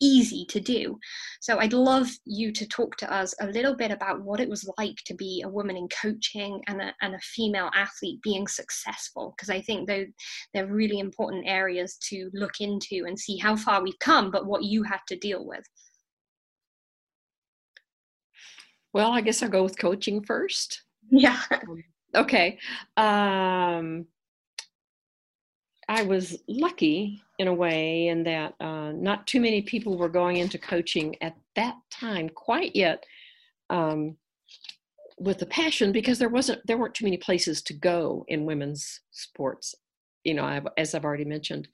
[0.00, 0.98] easy to do.
[1.40, 4.68] So I'd love you to talk to us a little bit about what it was
[4.78, 9.34] like to be a woman in coaching and a, and a female athlete being successful,
[9.36, 10.06] because I think they're,
[10.52, 14.64] they're really important areas to look into and see how far we've come, but what
[14.64, 15.64] you had to deal with.
[18.92, 20.82] Well, I guess I'll go with coaching first.
[21.10, 21.40] Yeah.
[22.14, 22.58] okay.
[22.96, 24.06] Um,
[25.88, 30.36] I was lucky in a way in that uh, not too many people were going
[30.36, 33.04] into coaching at that time quite yet
[33.70, 34.16] um,
[35.18, 39.00] with a passion because there wasn't there weren't too many places to go in women's
[39.12, 39.74] sports
[40.24, 41.68] you know as i've already mentioned.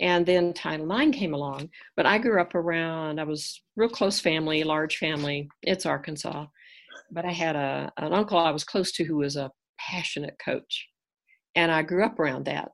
[0.00, 4.20] And then title ix came along but i grew up around i was real close
[4.20, 5.48] family large family.
[5.62, 6.46] It's arkansas.
[7.10, 10.86] But i had a, an uncle i was close to who was a passionate coach.
[11.54, 12.70] And i grew up around that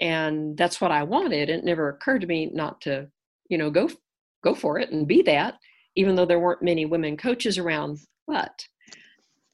[0.00, 1.48] and that's what I wanted.
[1.48, 3.08] It never occurred to me not to,
[3.48, 3.90] you know, go
[4.44, 5.54] go for it and be that,
[5.96, 7.98] even though there weren't many women coaches around.
[8.26, 8.64] But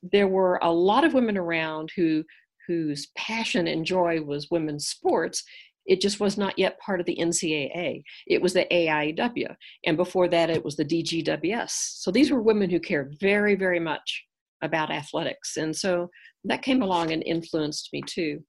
[0.03, 2.25] there were a lot of women around who
[2.67, 5.43] whose passion and joy was women's sports.
[5.87, 8.03] It just was not yet part of the NCAA.
[8.27, 9.55] It was the AIW,
[9.87, 11.71] and before that, it was the DGWS.
[11.71, 14.25] So these were women who cared very, very much
[14.63, 16.11] about athletics, and so
[16.45, 18.43] that came along and influenced me too.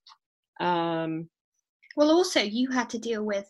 [0.60, 1.30] Um,
[1.96, 3.50] well, also, you had to deal with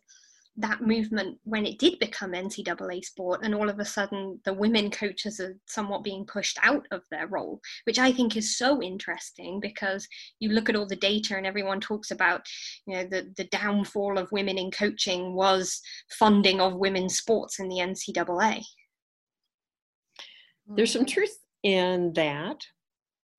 [0.58, 4.90] that movement when it did become NCAA sport, and all of a sudden the women
[4.90, 9.60] coaches are somewhat being pushed out of their role, which I think is so interesting
[9.60, 10.08] because
[10.40, 12.46] you look at all the data and everyone talks about,
[12.86, 17.68] you know, the, the downfall of women in coaching was funding of women's sports in
[17.68, 18.64] the NCAA.
[20.68, 22.66] There's some truth in that,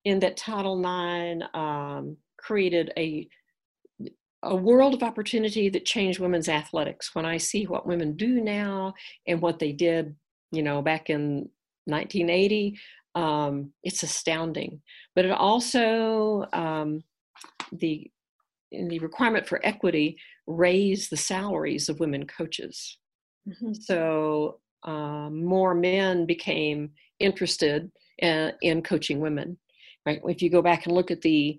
[0.05, 3.27] in that Title IX um, created a
[4.43, 7.15] a world of opportunity that changed women's athletics.
[7.15, 8.95] When I see what women do now
[9.27, 10.15] and what they did,
[10.53, 11.49] you know, back in
[11.87, 12.79] 1980,
[13.15, 14.81] um, it's astounding.
[15.15, 17.03] But it also um,
[17.73, 18.11] the
[18.71, 22.99] the requirement for equity raised the salaries of women coaches.
[23.49, 23.73] Mm-hmm.
[23.75, 29.57] So um, more men became interested in, uh, in coaching women.
[30.05, 30.21] Right?
[30.25, 31.59] If you go back and look at the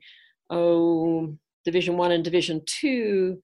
[0.50, 1.36] oh
[1.68, 3.42] Division One and Division Two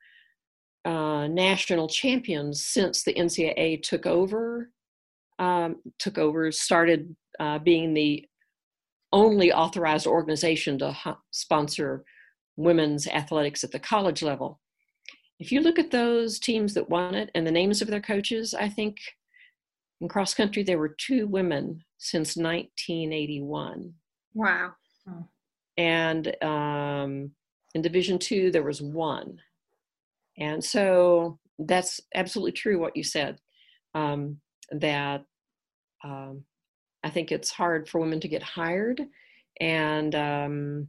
[0.86, 4.70] uh, national champions since the NCAA took over.
[5.40, 8.26] Um, took over, started uh, being the
[9.12, 12.06] only authorized organization to ha- sponsor
[12.56, 14.62] women's athletics at the college level.
[15.40, 18.54] If you look at those teams that won it and the names of their coaches,
[18.54, 18.98] I think
[20.00, 23.94] in cross country there were two women since 1981.
[24.34, 24.74] Wow.
[25.78, 27.32] And um,
[27.74, 29.40] in Division two, there was one.
[30.38, 33.40] And so that's absolutely true what you said.
[33.96, 34.40] Um,
[34.72, 35.24] that
[36.04, 36.44] um,
[37.04, 39.02] I think it's hard for women to get hired,
[39.60, 40.88] and um,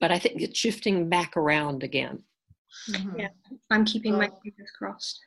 [0.00, 2.22] but I think it's shifting back around again.
[2.90, 3.20] Mm-hmm.
[3.20, 3.28] Yeah,
[3.70, 5.20] I'm keeping my fingers crossed.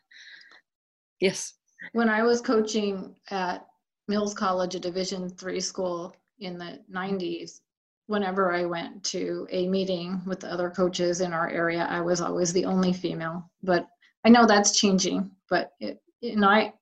[1.19, 1.53] Yes.
[1.93, 3.65] When I was coaching at
[4.07, 7.61] Mills College, a Division three school in the 90s,
[8.07, 12.21] whenever I went to a meeting with the other coaches in our area, I was
[12.21, 13.49] always the only female.
[13.63, 13.87] But
[14.25, 15.31] I know that's changing.
[15.49, 16.73] But it, and I,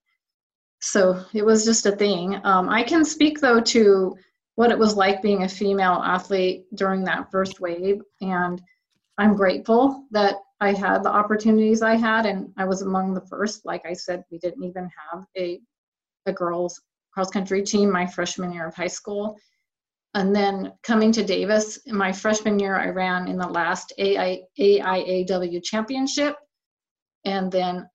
[0.82, 2.40] so it was just a thing.
[2.44, 4.18] Um, I can speak though to
[4.56, 8.62] what it was like being a female athlete during that first wave, and
[9.18, 13.66] I'm grateful that I had the opportunities I had, and I was among the first.
[13.66, 15.60] Like I said, we didn't even have a
[16.26, 16.82] a girls
[17.14, 19.38] cross country team my freshman year of high school
[20.16, 25.64] and then coming to Davis, my freshman year, I ran in the last AI, AIAW
[25.64, 26.36] championship.
[27.26, 27.90] And then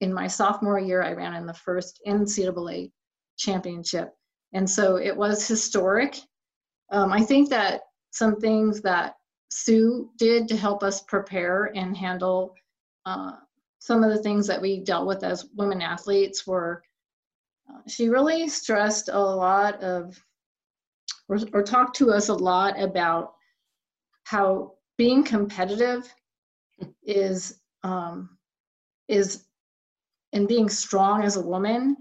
[0.00, 2.92] in my sophomore year, I ran in the first NCAA
[3.38, 4.10] championship.
[4.52, 6.16] And so it was historic.
[6.92, 7.80] Um, I think that
[8.12, 9.14] some things that
[9.50, 12.54] Sue did to help us prepare and handle
[13.04, 13.32] uh,
[13.80, 16.82] some of the things that we dealt with as women athletes were
[17.68, 20.22] uh, she really stressed a lot of
[21.28, 23.34] or, or talked to us a lot about
[24.24, 26.12] how being competitive
[27.02, 28.30] is um,
[29.08, 29.44] is
[30.32, 31.96] and being strong as a woman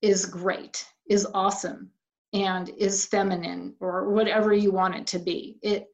[0.00, 1.90] is great is awesome
[2.32, 5.58] and is feminine or whatever you want it to be.
[5.62, 5.88] It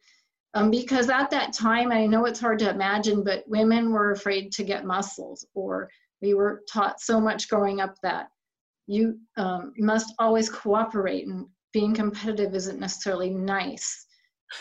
[0.55, 4.53] um, because at that time i know it's hard to imagine but women were afraid
[4.53, 5.91] to get muscles or
[6.23, 8.29] we were taught so much growing up that
[8.87, 14.07] you um, must always cooperate and being competitive isn't necessarily nice.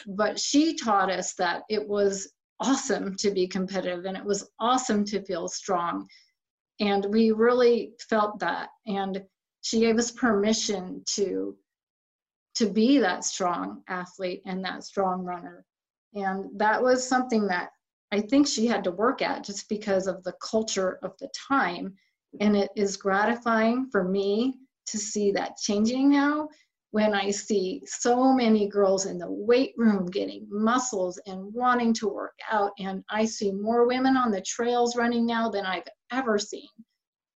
[0.07, 5.05] But she taught us that it was awesome to be competitive and it was awesome
[5.05, 6.07] to feel strong.
[6.79, 8.69] And we really felt that.
[8.87, 9.23] And
[9.61, 11.55] she gave us permission to
[12.55, 15.65] to be that strong athlete and that strong runner.
[16.13, 17.71] And that was something that
[18.11, 21.95] I think she had to work at just because of the culture of the time.
[22.41, 26.47] And it is gratifying for me to see that changing now
[26.93, 32.07] when I see so many girls in the weight room getting muscles and wanting to
[32.07, 32.69] work out.
[32.77, 36.67] And I see more women on the trails running now than I've ever seen.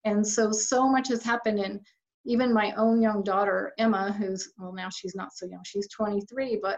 [0.05, 1.57] And so, so much has happened.
[1.57, 1.79] And
[2.23, 6.59] even my own young daughter, Emma, who's, well, now she's not so young, she's 23,
[6.61, 6.77] but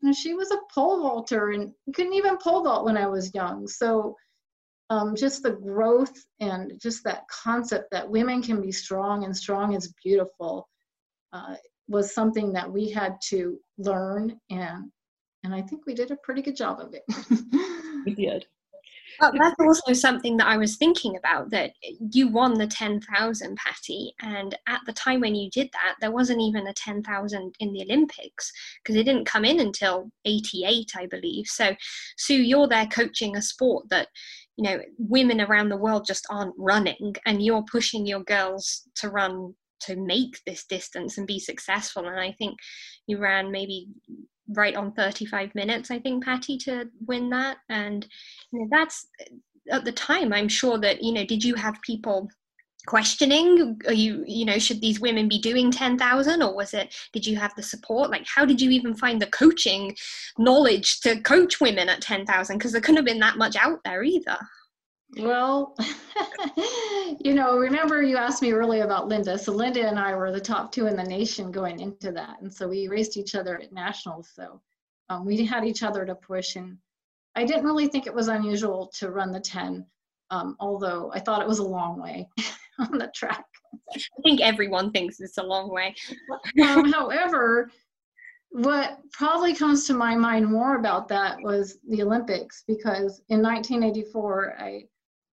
[0.00, 3.34] you know, she was a pole vaulter and couldn't even pole vault when I was
[3.34, 3.66] young.
[3.66, 4.14] So,
[4.90, 9.74] um, just the growth and just that concept that women can be strong and strong
[9.74, 10.68] is beautiful
[11.32, 11.56] uh,
[11.88, 14.90] was something that we had to learn and
[15.44, 17.02] and I think we did a pretty good job of it.
[18.06, 18.46] we did.
[19.20, 21.72] well, that's also something that I was thinking about that
[22.12, 24.14] you won the 10,000, Patty.
[24.22, 27.82] And at the time when you did that, there wasn't even a 10,000 in the
[27.82, 28.52] Olympics
[28.82, 31.46] because it didn't come in until 88, I believe.
[31.46, 31.74] So,
[32.16, 34.08] Sue, you're there coaching a sport that,
[34.56, 39.10] you know, women around the world just aren't running, and you're pushing your girls to
[39.10, 39.54] run
[39.86, 42.06] to make this distance and be successful.
[42.06, 42.58] And I think
[43.06, 43.88] you ran maybe
[44.48, 47.58] right on 35 minutes, I think, Patty, to win that.
[47.68, 48.06] And
[48.52, 49.08] you know, that's
[49.70, 52.28] at the time, I'm sure that, you know, did you have people
[52.86, 57.24] questioning are you you know should these women be doing 10,000 or was it did
[57.24, 59.94] you have the support like how did you even find the coaching
[60.36, 64.02] knowledge to coach women at 10,000 because there couldn't have been that much out there
[64.02, 64.36] either
[65.18, 65.76] well,
[67.20, 69.38] you know, remember you asked me earlier about Linda.
[69.38, 72.40] So Linda and I were the top two in the nation going into that.
[72.40, 74.30] And so we raced each other at nationals.
[74.34, 74.60] So
[75.10, 76.56] um, we had each other to push.
[76.56, 76.78] And
[77.36, 79.84] I didn't really think it was unusual to run the 10,
[80.30, 82.28] um, although I thought it was a long way
[82.78, 83.44] on the track.
[83.94, 85.94] I think everyone thinks it's a long way.
[86.62, 87.70] um, however,
[88.50, 94.56] what probably comes to my mind more about that was the Olympics because in 1984
[94.58, 94.84] I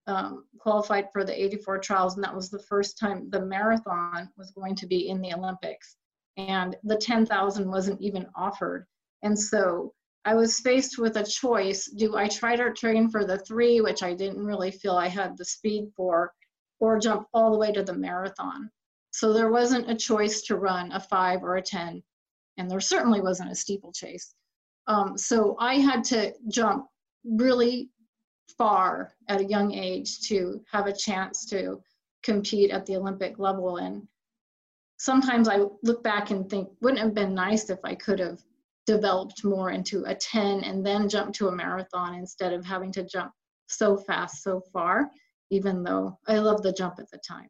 [0.10, 4.51] um, qualified for the 84 trials, and that was the first time the marathon was
[4.51, 5.97] going to be in the Olympics.
[6.38, 8.88] And the 10,000 wasn't even offered.
[9.22, 9.93] And so
[10.26, 14.01] I was faced with a choice do I try to train for the three, which
[14.01, 16.34] I didn't really feel I had the speed for,
[16.80, 18.72] or jump all the way to the marathon?
[19.12, 22.01] So there wasn't a choice to run a five or a 10,
[22.57, 24.34] and there certainly wasn't a steeplechase.
[24.88, 26.88] Um, so I had to jump
[27.24, 27.89] really
[28.58, 31.82] far at a young age to have a chance to
[32.24, 33.78] compete at the Olympic level.
[33.78, 34.08] And
[34.97, 38.39] sometimes I look back and think, wouldn't it have been nice if I could have
[38.86, 43.04] developed more into a 10 and then jump to a marathon instead of having to
[43.04, 43.32] jump
[43.68, 45.10] so fast so far,
[45.52, 47.50] even though I love the jump at the time.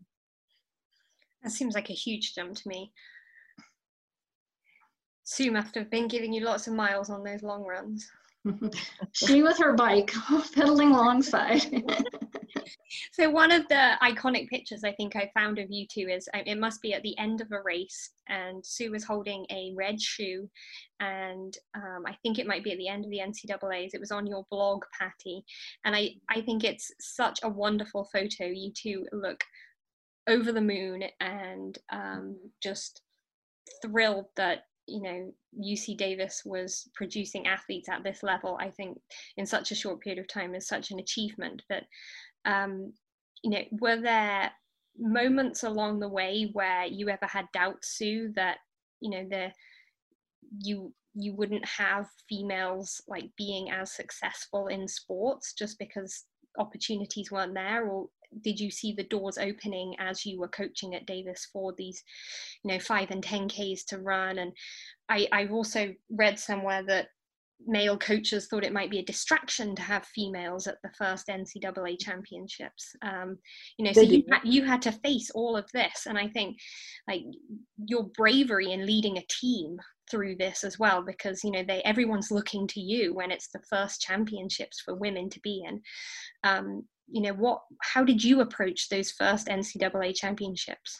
[1.41, 2.91] That seems like a huge jump to me.
[5.23, 8.09] Sue must have been giving you lots of miles on those long runs.
[9.13, 10.11] She with her bike
[10.55, 11.61] pedaling alongside.
[13.13, 16.39] So one of the iconic pictures i think i found of you two is uh,
[16.45, 20.01] it must be at the end of a race and sue was holding a red
[20.01, 20.49] shoe
[20.99, 24.11] and um, i think it might be at the end of the ncaa's it was
[24.11, 25.43] on your blog patty
[25.85, 28.45] and i i think it's such a wonderful photo.
[28.45, 29.43] You two look
[30.27, 33.01] over the moon and um, just
[33.81, 38.99] thrilled that you know UC Davis was producing athletes at this level, I think
[39.37, 41.61] in such a short period of time is such an achievement.
[41.69, 41.83] But
[42.45, 42.93] um,
[43.43, 44.51] you know, were there
[44.97, 48.57] moments along the way where you ever had doubts, Sue, that
[49.01, 49.51] you know the
[50.59, 56.25] you you wouldn't have females like being as successful in sports just because
[56.57, 58.07] opportunities weren't there or
[58.41, 62.03] did you see the doors opening as you were coaching at Davis for these,
[62.63, 64.39] you know, five and ten Ks to run?
[64.39, 64.51] And
[65.09, 67.07] I, I've also read somewhere that
[67.65, 71.99] male coaches thought it might be a distraction to have females at the first NCAA
[71.99, 72.95] championships.
[73.01, 73.37] Um,
[73.77, 76.57] you know, so you had, you had to face all of this, and I think
[77.07, 77.23] like
[77.85, 79.77] your bravery in leading a team
[80.09, 83.61] through this as well, because you know they everyone's looking to you when it's the
[83.69, 85.81] first championships for women to be in.
[86.43, 90.99] Um, you know what how did you approach those first ncaa championships?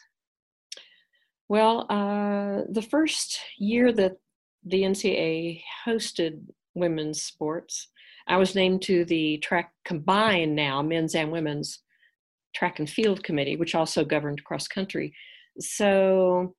[1.48, 4.16] Well uh, the first year that
[4.64, 6.40] the ncaa hosted
[6.74, 7.88] women's sports
[8.28, 11.80] i was named to the track combined now men's and women's
[12.54, 15.12] track and field committee which also governed cross country
[15.58, 16.54] so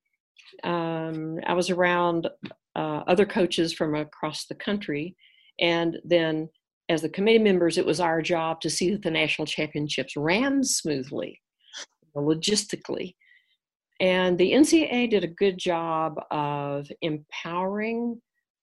[0.63, 2.27] um, i was around
[2.75, 5.15] uh, other coaches from across the country
[5.59, 6.49] and then
[6.91, 10.63] as the committee members, it was our job to see that the national championships ran
[10.63, 11.39] smoothly,
[12.15, 13.15] logistically.
[13.99, 18.19] And the NCAA did a good job of empowering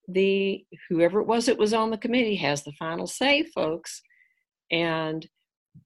[0.08, 4.02] the whoever it was that was on the committee has the final say, folks.
[4.70, 5.26] And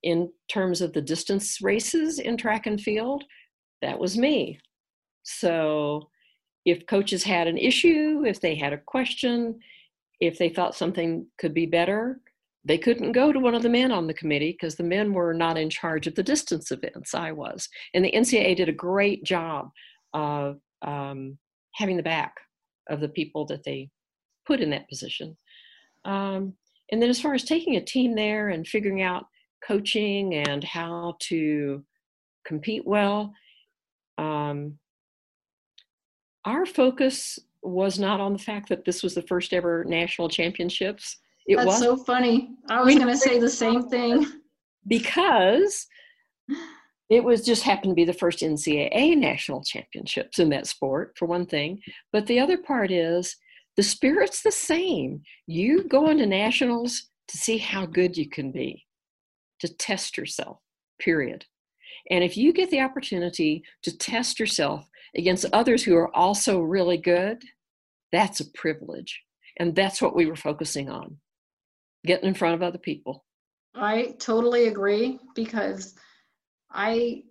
[0.03, 3.24] in terms of the distance races in track and field,
[3.82, 4.59] that was me.
[5.22, 6.09] So
[6.64, 9.59] if coaches had an issue, if they had a question,
[10.20, 12.20] if they thought something could be better,
[12.64, 15.34] they couldn't go to one of the men on the committee because the men were
[15.34, 17.14] not in charge of the distance events.
[17.14, 17.68] I was.
[17.94, 19.70] And the NCAA did a great job
[20.14, 21.38] of um,
[21.74, 22.34] having the back
[22.88, 23.90] of the people that they
[24.46, 25.36] put in that position.
[26.04, 26.54] Um,
[26.90, 29.26] and then, as far as taking a team there and figuring out
[29.66, 31.84] coaching and how to
[32.44, 33.32] compete well,
[34.18, 34.78] um,
[36.44, 41.18] our focus was not on the fact that this was the first ever national championships
[41.47, 42.51] It That's was so funny.
[42.68, 44.26] I was going to say the same thing.
[44.86, 45.86] because
[47.11, 51.26] it was just happened to be the first NCAA national championships in that sport, for
[51.26, 51.80] one thing.
[52.12, 53.36] But the other part is
[53.76, 55.22] the spirit's the same.
[55.47, 58.86] You go into nationals to see how good you can be,
[59.61, 60.59] to test yourself,
[60.99, 61.45] period.
[62.11, 66.97] And if you get the opportunity to test yourself against others who are also really
[66.97, 67.45] good,
[68.11, 69.22] that's a privilege.
[69.59, 71.18] And that's what we were focusing on
[72.05, 73.24] getting in front of other people.
[73.74, 75.94] I totally agree because
[76.70, 77.22] I,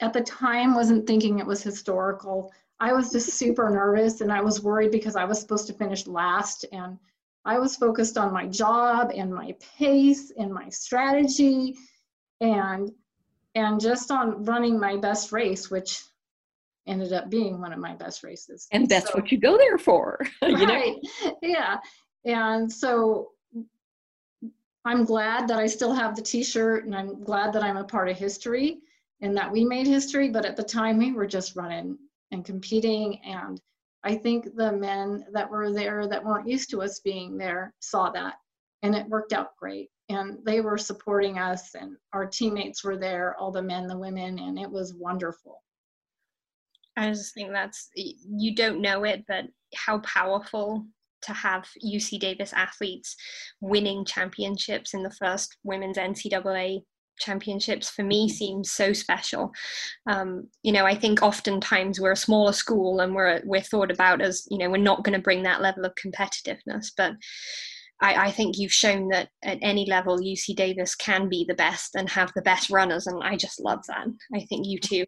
[0.00, 2.52] at the time, wasn't thinking it was historical.
[2.80, 6.06] I was just super nervous and I was worried because I was supposed to finish
[6.06, 6.98] last and
[7.44, 11.76] I was focused on my job and my pace and my strategy
[12.40, 12.90] and
[13.54, 16.02] and just on running my best race which
[16.86, 18.66] ended up being one of my best races.
[18.72, 20.20] And that's so, what you go there for.
[20.42, 20.96] you right.
[21.24, 21.38] Know?
[21.42, 21.78] Yeah.
[22.24, 23.30] And so
[24.84, 28.08] I'm glad that I still have the t-shirt and I'm glad that I'm a part
[28.08, 28.80] of history
[29.20, 31.96] and that we made history, but at the time we were just running
[32.30, 33.60] and competing and
[34.02, 38.10] I think the men that were there that weren't used to us being there saw
[38.10, 38.34] that
[38.82, 39.88] and it worked out great.
[40.10, 44.38] And they were supporting us and our teammates were there, all the men, the women,
[44.38, 45.62] and it was wonderful.
[46.98, 50.86] I just think that's you don't know it, but how powerful
[51.24, 53.16] to have UC Davis athletes
[53.60, 56.80] winning championships in the first women's NCAA
[57.20, 59.52] championships for me seems so special.
[60.08, 64.20] Um, you know, I think oftentimes we're a smaller school and we're we're thought about
[64.20, 67.12] as you know we're not going to bring that level of competitiveness, but
[68.00, 71.94] I, I, think you've shown that at any level UC Davis can be the best
[71.94, 74.06] and have the best runners, and I just love that.
[74.34, 75.04] I think you two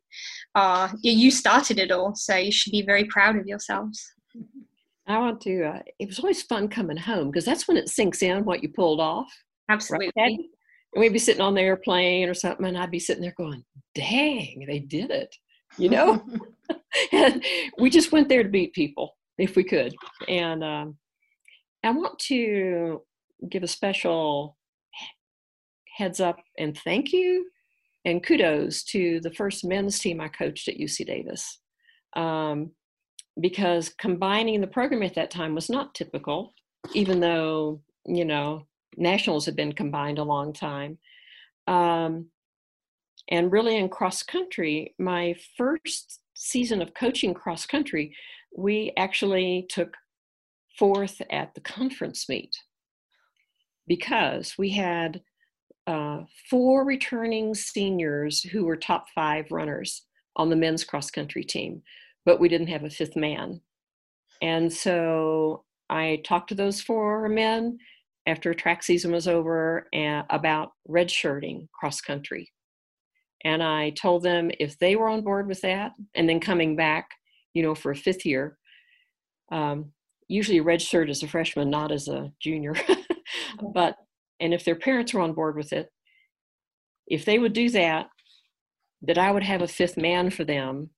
[0.55, 4.05] are you started it all, so you should be very proud of yourselves.
[5.07, 5.65] I want to.
[5.65, 8.71] Uh, it was always fun coming home because that's when it sinks in what you
[8.71, 9.33] pulled off.
[9.69, 10.13] Absolutely.
[10.17, 10.39] Right?
[10.39, 13.65] And we'd be sitting on the airplane or something, and I'd be sitting there going,
[13.95, 15.35] "Dang, they did it!"
[15.79, 16.25] You know.
[17.13, 17.45] and
[17.79, 19.95] we just went there to beat people if we could.
[20.29, 20.97] And um,
[21.85, 23.03] I want to
[23.51, 24.57] give a special
[25.97, 27.47] heads up and thank you
[28.05, 31.59] and kudos to the first men's team I coached at UC Davis.
[32.15, 32.71] Um,
[33.41, 36.55] because combining the program at that time was not typical,
[36.95, 38.67] even though, you know,
[38.97, 40.99] nationals had been combined a long time.
[41.67, 42.27] Um,
[43.29, 48.15] and really in cross country, my first season of coaching cross country,
[48.57, 49.97] we actually took
[50.79, 52.57] fourth at the conference meet
[53.87, 55.21] because we had
[55.87, 56.21] uh,
[56.51, 60.03] four returning seniors who were top five runners
[60.37, 61.83] on the men's cross country team
[62.27, 63.61] but we didn't have a fifth man.
[64.43, 67.79] And so I talked to those four men
[68.27, 72.53] after track season was over and, about redshirting cross country.
[73.45, 77.09] And I told them if they were on board with that and then coming back,
[77.55, 78.59] you know, for a fifth year,
[79.53, 79.93] um,
[80.27, 82.75] usually redshirt as a freshman, not as a junior.
[83.73, 83.95] but,
[84.41, 85.89] and if their parents were on board with it,
[87.07, 88.09] if they would do that,
[89.03, 90.91] that I would have a fifth man for them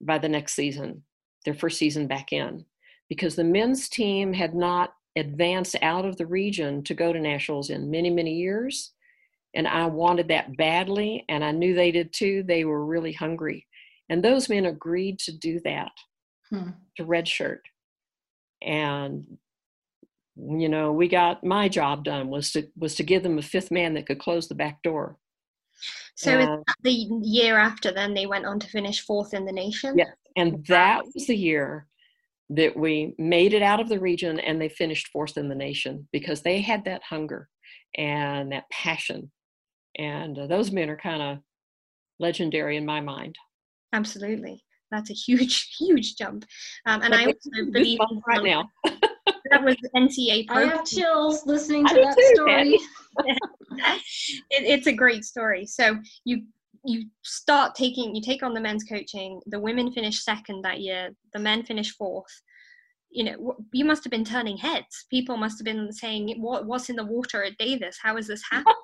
[0.00, 1.02] by the next season,
[1.44, 2.64] their first season back in,
[3.08, 7.70] because the men's team had not advanced out of the region to go to nationals
[7.70, 8.92] in many, many years.
[9.54, 12.42] And I wanted that badly, and I knew they did too.
[12.42, 13.66] They were really hungry.
[14.10, 15.92] And those men agreed to do that,
[16.50, 16.70] hmm.
[16.96, 17.60] to redshirt.
[18.62, 19.38] And
[20.38, 23.70] you know, we got my job done was to was to give them a fifth
[23.70, 25.18] man that could close the back door.
[26.16, 29.96] So the year after, then they went on to finish fourth in the nation.
[29.96, 31.86] Yeah, and that was the year
[32.50, 36.08] that we made it out of the region, and they finished fourth in the nation
[36.12, 37.48] because they had that hunger
[37.96, 39.30] and that passion,
[39.96, 41.38] and uh, those men are kind of
[42.18, 43.36] legendary in my mind.
[43.92, 46.44] Absolutely, that's a huge, huge jump.
[46.86, 48.70] Um, and but I also believe right now.
[49.50, 50.46] that was NCA.
[50.46, 50.68] Program.
[50.68, 52.78] I have chills listening to that too, story.
[54.50, 55.66] it, it's a great story.
[55.66, 56.42] So you
[56.84, 59.40] you start taking you take on the men's coaching.
[59.46, 61.10] The women finish second that year.
[61.32, 62.42] The men finish fourth.
[63.10, 65.06] You know, you must have been turning heads.
[65.10, 67.98] People must have been saying, "What what's in the water at Davis?
[68.02, 68.74] How is this happening?"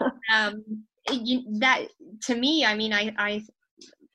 [0.34, 0.64] um,
[1.10, 1.86] you, that
[2.22, 3.42] to me, I mean, I I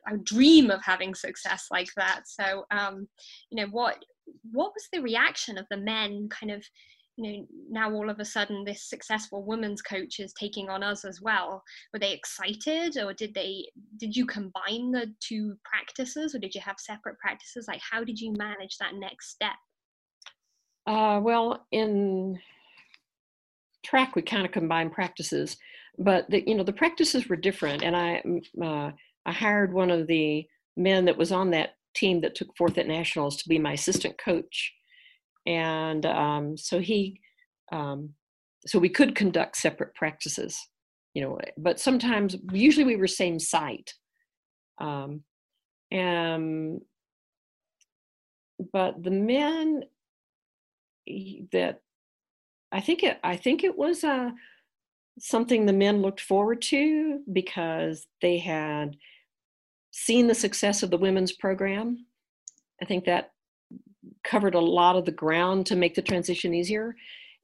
[0.07, 2.21] I dream of having success like that.
[2.25, 3.07] So, um,
[3.51, 4.03] you know, what
[4.51, 6.63] what was the reaction of the men kind of
[7.17, 11.03] you know now all of a sudden this successful women's coach is taking on us
[11.05, 11.61] as well
[11.93, 13.67] were they excited or did they
[13.97, 18.19] did you combine the two practices or did you have separate practices like how did
[18.19, 19.55] you manage that next step
[20.87, 22.39] Uh, well, in
[23.83, 25.57] track, we kind of combine practices,
[25.97, 27.83] but the, you know the practices were different.
[27.83, 28.23] And I
[28.63, 28.91] uh,
[29.25, 32.87] I hired one of the men that was on that team that took fourth at
[32.87, 34.73] nationals to be my assistant coach,
[35.45, 37.19] and um, so he
[37.71, 38.13] um,
[38.65, 40.59] so we could conduct separate practices,
[41.13, 41.39] you know.
[41.57, 43.93] But sometimes, usually, we were same site.
[44.79, 45.23] Um,
[45.91, 46.81] and
[48.71, 49.83] but the men
[51.51, 51.81] that
[52.71, 54.31] I think it I think it was uh,
[55.19, 58.95] something the men looked forward to because they had
[59.91, 62.05] seen the success of the women's program.
[62.81, 63.31] I think that
[64.23, 66.95] covered a lot of the ground to make the transition easier.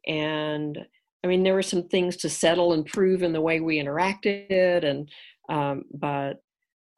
[0.05, 0.77] And
[1.23, 4.83] I mean, there were some things to settle and prove in the way we interacted,
[4.83, 5.09] and
[5.49, 6.41] um, but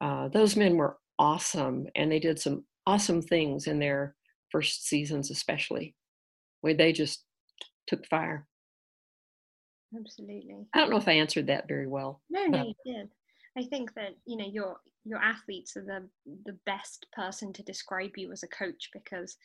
[0.00, 4.14] uh, those men were awesome, and they did some awesome things in their
[4.50, 5.94] first seasons, especially
[6.60, 7.24] where they just
[7.86, 8.46] took fire.
[9.98, 10.66] Absolutely.
[10.74, 12.20] I don't know if I answered that very well.
[12.30, 13.08] No, no, you did.
[13.56, 16.08] I think that you know your your athletes are the
[16.44, 19.36] the best person to describe you as a coach because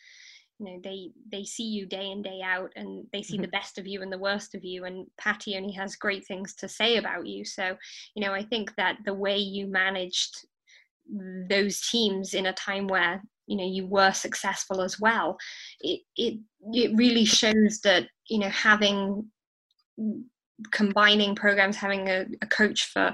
[0.60, 3.43] you know they they see you day in day out and they see mm-hmm.
[3.43, 6.56] the best of you and the worst of you and patty only has great things
[6.56, 7.76] to say about you so
[8.16, 10.45] you know i think that the way you managed
[11.49, 15.38] those teams in a time where you know you were successful as well
[15.82, 16.39] it it
[16.74, 19.24] it really shows that you know having
[20.72, 23.14] combining programs having a, a, coach for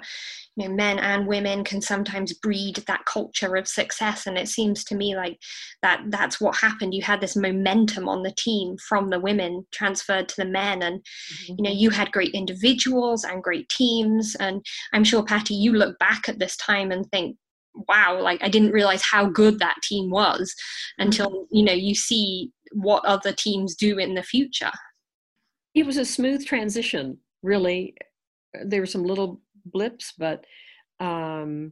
[0.55, 4.27] you know men and women can sometimes breed that culture of success.
[4.27, 5.39] And it seems to me like
[5.81, 6.93] that that's what happened.
[6.93, 10.83] You had this momentum on the team from the women transferred to the men.
[10.83, 11.55] And mm-hmm.
[11.57, 14.35] you know you had great individuals and great teams.
[14.39, 17.37] And i'm sure patty you look back at this time and think
[17.87, 20.53] wow like i didn't realize how good that team was
[20.97, 21.55] until mm-hmm.
[21.55, 24.71] you know you see what other teams do in the future.
[25.73, 27.95] It was a smooth transition really
[28.65, 30.45] there were some little blips but
[30.99, 31.71] um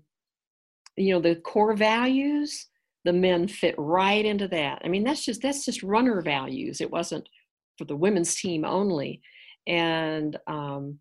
[0.96, 2.68] you know the core values
[3.06, 6.92] the men fit right into that i mean that's just that's just runner values it
[6.92, 7.28] wasn't
[7.78, 9.22] for the women's team only
[9.68, 11.00] and um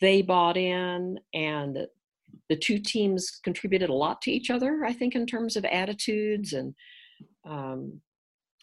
[0.00, 1.86] they bought in and
[2.48, 6.52] the two teams contributed a lot to each other, I think, in terms of attitudes.
[6.52, 6.74] And
[7.46, 8.00] um,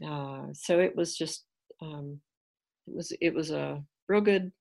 [0.06, 1.46] uh, so it was just,
[1.82, 2.20] um,
[2.88, 4.52] it was, it was a real good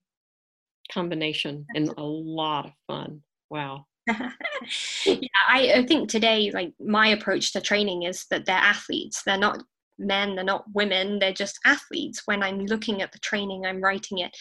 [0.91, 3.21] combination and a lot of fun.
[3.49, 3.85] Wow.
[4.07, 5.17] yeah,
[5.47, 9.21] I, I think today, like my approach to training is that they're athletes.
[9.25, 9.63] They're not
[10.01, 14.19] men they're not women they're just athletes when i'm looking at the training i'm writing
[14.19, 14.35] it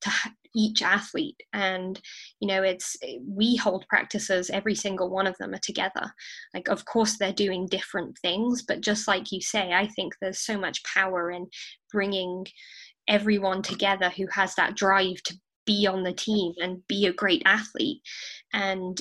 [0.00, 0.10] to
[0.54, 2.00] each athlete and
[2.40, 2.96] you know it's
[3.26, 6.12] we hold practices every single one of them are together
[6.54, 10.40] like of course they're doing different things but just like you say i think there's
[10.40, 11.46] so much power in
[11.92, 12.46] bringing
[13.08, 17.42] everyone together who has that drive to be on the team and be a great
[17.44, 18.00] athlete.
[18.52, 19.00] And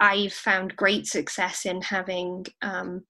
[0.00, 3.02] i've found great success in having um,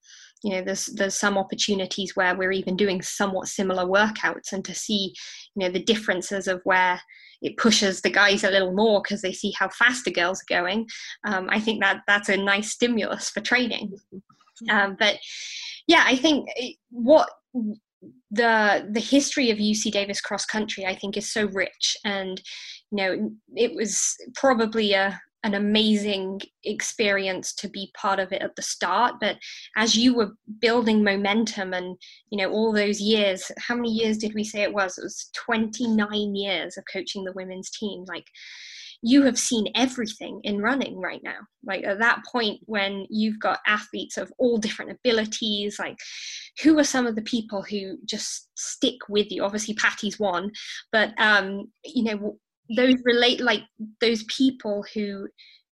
[0.43, 4.74] you know there's there's some opportunities where we're even doing somewhat similar workouts and to
[4.74, 5.12] see
[5.55, 7.01] you know the differences of where
[7.41, 10.62] it pushes the guys a little more because they see how fast the girls are
[10.62, 10.86] going.
[11.24, 13.93] Um, i think that that's a nice stimulus for training.
[14.70, 15.18] Um, but
[15.86, 16.49] yeah i think
[16.91, 17.28] what
[18.30, 22.41] the the history of UC Davis cross country I think is so rich and
[22.91, 28.57] you know it was probably a an amazing experience to be part of it at
[28.57, 29.36] the start but
[29.76, 31.97] as you were building momentum and
[32.30, 34.99] you know all those years how many years did we say it was?
[34.99, 38.05] It was 29 years of coaching the women's team.
[38.07, 38.26] Like
[39.01, 41.39] you have seen everything in running right now.
[41.64, 45.97] Like at that point when you've got athletes of all different abilities like
[46.62, 49.45] who are some of the people who just stick with you?
[49.45, 50.51] Obviously patty's one
[50.93, 52.39] but um you know
[52.76, 53.62] those relate like
[54.00, 55.28] those people who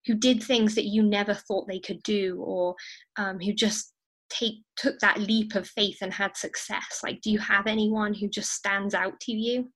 [0.05, 2.75] who did things that you never thought they could do or
[3.17, 3.93] um, who just
[4.29, 7.01] take took that leap of faith and had success.
[7.03, 9.71] Like do you have anyone who just stands out to you?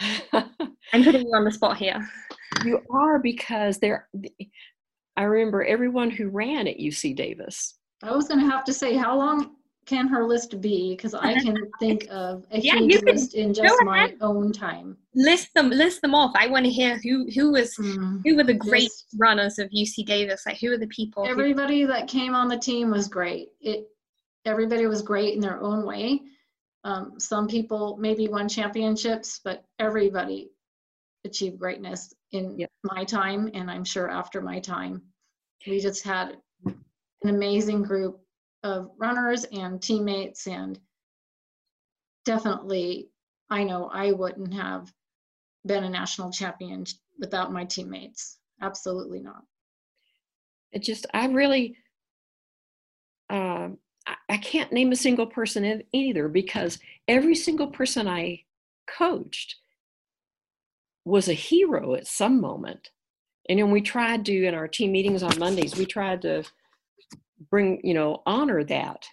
[0.32, 2.00] I'm putting you on the spot here.
[2.64, 4.08] You are because there
[5.16, 7.78] i remember everyone who ran at uc davis.
[8.02, 9.56] I was going to have to say how long
[9.90, 10.94] can her list be?
[10.94, 14.96] Because I can think of a yeah, huge list in just my own time.
[15.16, 16.30] List them, list them off.
[16.36, 19.68] I want to hear who who was mm, who were the great just, runners of
[19.70, 20.44] UC Davis.
[20.46, 21.26] Like who are the people?
[21.26, 23.48] Everybody who, that came on the team was great.
[23.60, 23.88] It
[24.44, 26.20] everybody was great in their own way.
[26.84, 30.50] Um, some people maybe won championships, but everybody
[31.24, 32.70] achieved greatness in yep.
[32.84, 35.02] my time, and I'm sure after my time.
[35.66, 38.20] We just had an amazing group
[38.62, 40.78] of runners and teammates and
[42.24, 43.08] definitely,
[43.48, 44.92] I know I wouldn't have
[45.66, 46.84] been a national champion
[47.18, 48.38] without my teammates.
[48.60, 49.42] Absolutely not.
[50.72, 51.76] It just, I really,
[53.28, 53.70] uh,
[54.28, 58.44] I, can't name a single person either because every single person I
[58.86, 59.56] coached
[61.04, 62.90] was a hero at some moment.
[63.48, 66.44] And then we tried to, in our team meetings on Mondays, we tried to
[67.50, 69.06] bring, you know, honor that.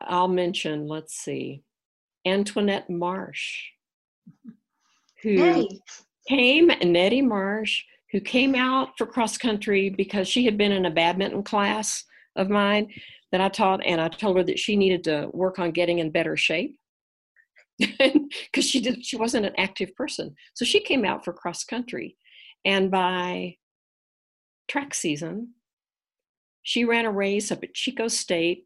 [0.00, 1.62] I'll mention, let's see,
[2.26, 3.62] Antoinette Marsh,
[5.22, 5.68] who
[6.28, 10.90] came, Nettie Marsh, who came out for cross country because she had been in a
[10.90, 12.04] badminton class
[12.36, 12.88] of mine
[13.32, 16.10] that I taught, and I told her that she needed to work on getting in
[16.10, 16.78] better shape
[17.78, 20.34] because she did she wasn't an active person.
[20.54, 22.16] So she came out for cross country,
[22.64, 23.56] and by
[24.68, 25.54] track season,
[26.64, 28.64] she ran a race up at Chico State,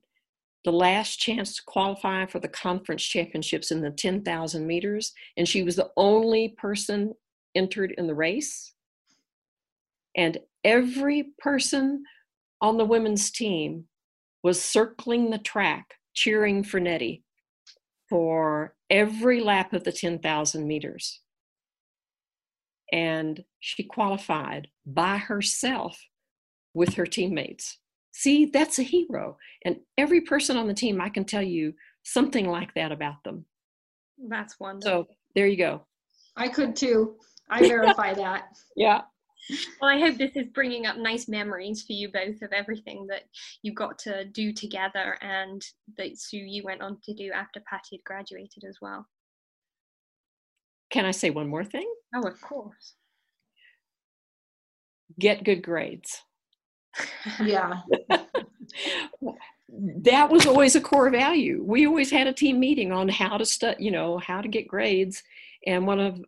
[0.64, 5.62] the last chance to qualify for the conference championships in the 10,000 meters, and she
[5.62, 7.12] was the only person
[7.54, 8.72] entered in the race.
[10.16, 12.04] And every person
[12.60, 13.84] on the women's team
[14.42, 17.24] was circling the track, cheering for Nettie
[18.08, 21.20] for every lap of the 10,000 meters.
[22.92, 26.00] And she qualified by herself
[26.74, 27.78] with her teammates.
[28.18, 29.38] See, that's a hero.
[29.64, 33.44] And every person on the team, I can tell you something like that about them.
[34.28, 35.06] That's wonderful.
[35.06, 35.82] So there you go.
[36.34, 37.14] I could too.
[37.48, 38.48] I verify that.
[38.74, 39.02] Yeah.
[39.80, 43.22] Well, I hope this is bringing up nice memories for you both of everything that
[43.62, 45.64] you got to do together and
[45.96, 49.06] that Sue you went on to do after Patty had graduated as well.
[50.90, 51.88] Can I say one more thing?
[52.12, 52.94] Oh, of course.
[55.20, 56.20] Get good grades.
[57.44, 57.80] Yeah.
[59.68, 61.62] that was always a core value.
[61.64, 64.68] We always had a team meeting on how to study, you know, how to get
[64.68, 65.22] grades.
[65.66, 66.24] And one of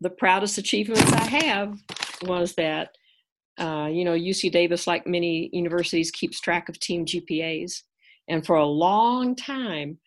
[0.00, 1.78] the proudest achievements I have
[2.22, 2.96] was that,
[3.58, 7.82] uh, you know, UC Davis, like many universities, keeps track of team GPAs.
[8.28, 9.98] And for a long time,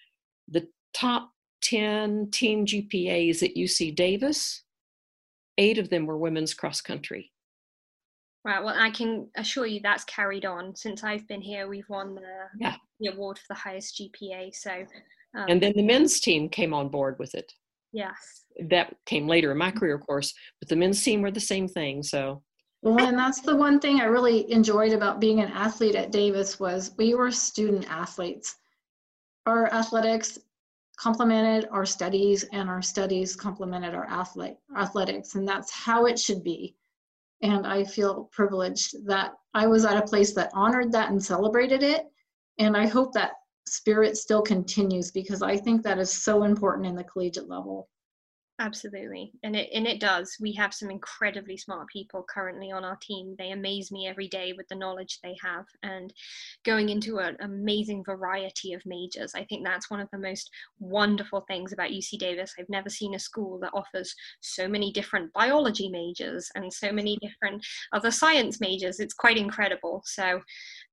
[0.48, 1.32] the top
[1.62, 4.64] 10 team GPAs at UC Davis,
[5.58, 7.32] eight of them were women's cross country.
[8.48, 8.64] Right.
[8.64, 11.68] Well, I can assure you that's carried on since I've been here.
[11.68, 12.22] We've won the,
[12.58, 12.78] yeah.
[13.02, 14.56] the award for the highest GPA.
[14.56, 14.72] So,
[15.36, 17.52] um, and then the men's team came on board with it.
[17.92, 18.46] Yes.
[18.70, 21.68] That came later in my career, of course, but the men's team were the same
[21.68, 22.02] thing.
[22.02, 22.42] So.
[22.82, 26.58] Well, and that's the one thing I really enjoyed about being an athlete at Davis
[26.58, 28.56] was we were student athletes.
[29.46, 30.40] Our athletics
[30.98, 36.46] complemented our studies, and our studies complemented our athlete athletics, and that's how it should
[36.46, 36.78] be.
[37.42, 41.84] And I feel privileged that I was at a place that honored that and celebrated
[41.84, 42.06] it.
[42.58, 43.34] And I hope that
[43.68, 47.90] spirit still continues because I think that is so important in the collegiate level.
[48.60, 49.32] Absolutely.
[49.44, 50.36] And it and it does.
[50.42, 53.36] We have some incredibly smart people currently on our team.
[53.38, 56.12] They amaze me every day with the knowledge they have and
[56.66, 59.34] going into an amazing variety of majors.
[59.36, 60.50] I think that's one of the most
[60.80, 62.56] wonderful things about UC Davis.
[62.58, 67.16] I've never seen a school that offers so many different biology majors and so many
[67.22, 69.00] different other science majors.
[69.00, 70.02] It's quite incredible.
[70.04, 70.42] So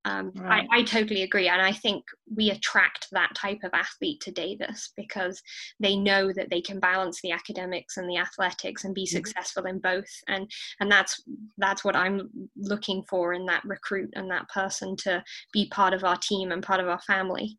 [0.07, 0.67] um, right.
[0.71, 1.49] I, I, totally agree.
[1.49, 5.41] And I think we attract that type of athlete to Davis because
[5.81, 9.17] they know that they can balance the academics and the athletics and be mm-hmm.
[9.17, 10.11] successful in both.
[10.29, 10.51] And,
[10.81, 11.23] and that's,
[11.57, 16.05] that's what I'm looking for in that recruit and that person to be part of
[16.05, 17.59] our team and part of our family.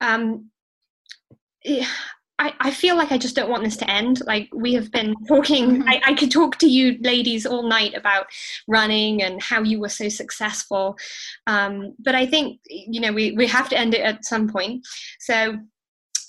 [0.00, 0.50] Um,
[2.38, 4.22] I, I feel like I just don't want this to end.
[4.26, 5.88] Like we have been talking, mm-hmm.
[5.88, 8.26] I, I could talk to you ladies all night about
[8.68, 10.96] running and how you were so successful.
[11.46, 14.86] Um, but I think, you know, we, we have to end it at some point.
[15.18, 15.58] So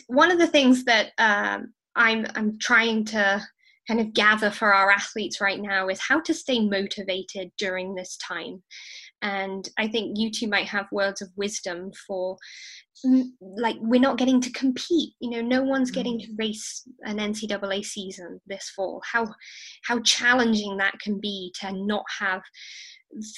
[0.07, 3.45] one of the things that um, I'm, I'm trying to
[3.87, 8.17] kind of gather for our athletes right now is how to stay motivated during this
[8.17, 8.63] time.
[9.21, 12.37] And I think you two might have words of wisdom for
[13.41, 16.25] like we're not getting to compete you know no one's getting mm.
[16.25, 19.27] to race an ncaa season this fall how
[19.83, 22.41] how challenging that can be to not have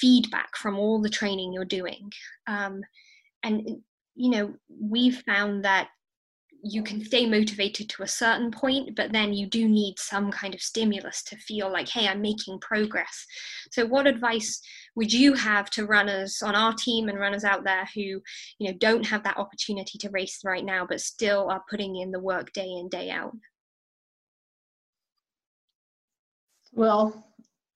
[0.00, 2.10] feedback from all the training you're doing
[2.46, 2.80] um,
[3.42, 3.62] and
[4.14, 5.88] you know we've found that
[6.62, 10.54] you can stay motivated to a certain point, but then you do need some kind
[10.54, 13.26] of stimulus to feel like, hey, I'm making progress.
[13.72, 14.60] So, what advice
[14.94, 18.22] would you have to runners on our team and runners out there who, you
[18.60, 22.20] know, don't have that opportunity to race right now, but still are putting in the
[22.20, 23.32] work day in, day out?
[26.72, 27.26] Well,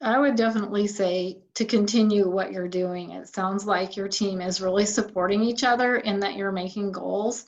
[0.00, 3.10] I would definitely say to continue what you're doing.
[3.10, 7.46] It sounds like your team is really supporting each other and that you're making goals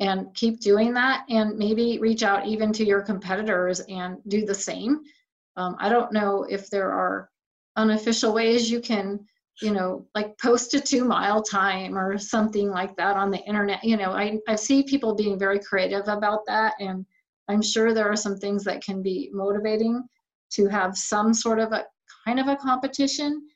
[0.00, 4.54] and keep doing that and maybe reach out even to your competitors and do the
[4.54, 5.02] same.
[5.56, 7.30] Um, i don't know if there are
[7.76, 9.26] unofficial ways you can
[9.60, 13.82] you know like post a two mile time or something like that on the internet.
[13.82, 17.04] You know i, I see people being very creative about that and
[17.48, 20.08] i'm sure there are some things that can be motivating
[20.50, 21.84] to have some sort of a
[22.24, 23.47] kind of a competition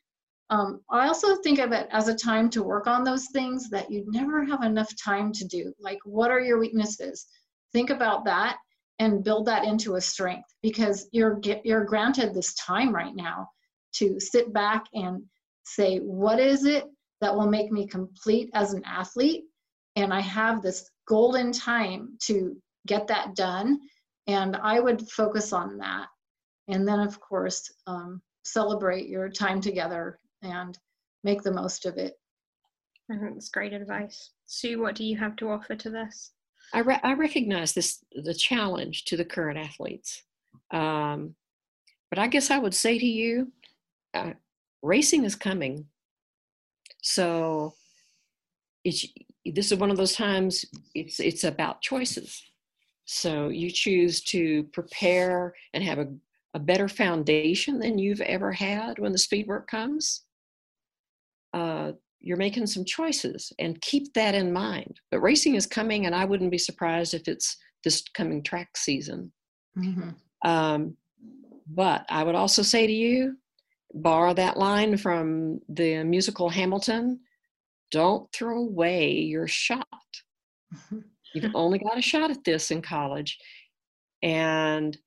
[0.53, 3.89] um, I also think of it as a time to work on those things that
[3.89, 5.73] you never have enough time to do.
[5.79, 7.25] Like, what are your weaknesses?
[7.71, 8.57] Think about that
[8.99, 13.49] and build that into a strength because you're get, you're granted this time right now
[13.93, 15.23] to sit back and
[15.63, 16.83] say, what is it
[17.19, 19.45] that will make me complete as an athlete?
[19.95, 23.79] And I have this golden time to get that done.
[24.27, 26.09] And I would focus on that.
[26.67, 30.77] And then, of course, um, celebrate your time together and
[31.23, 32.19] make the most of it.
[33.09, 34.31] I think that's great advice.
[34.45, 36.31] Sue, what do you have to offer to this?
[36.73, 40.23] I, re- I recognize this the challenge to the current athletes,
[40.71, 41.35] um,
[42.09, 43.51] but I guess I would say to you,
[44.13, 44.33] uh,
[44.81, 45.85] racing is coming.
[47.01, 47.73] So
[48.83, 49.05] it's
[49.45, 50.63] this is one of those times
[50.95, 52.41] it's it's about choices.
[53.05, 56.07] So you choose to prepare and have a,
[56.53, 60.21] a better foundation than you've ever had when the speed work comes
[61.53, 64.99] uh, you're making some choices and keep that in mind.
[65.11, 69.31] But racing is coming, and I wouldn't be surprised if it's this coming track season.
[69.77, 70.49] Mm-hmm.
[70.49, 70.97] Um,
[71.67, 73.37] but I would also say to you,
[73.93, 77.19] borrow that line from the musical Hamilton
[77.93, 79.87] don't throw away your shot.
[80.73, 80.99] Mm-hmm.
[81.35, 83.37] You've only got a shot at this in college.
[84.23, 84.97] And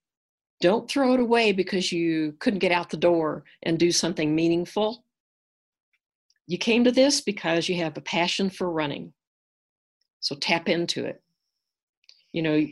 [0.61, 5.05] don't throw it away because you couldn't get out the door and do something meaningful
[6.47, 9.13] you came to this because you have a passion for running.
[10.21, 11.23] So tap into it.
[12.33, 12.67] You know,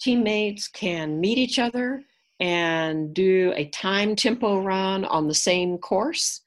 [0.00, 2.02] teammates can meet each other
[2.40, 6.40] and do a time tempo run on the same course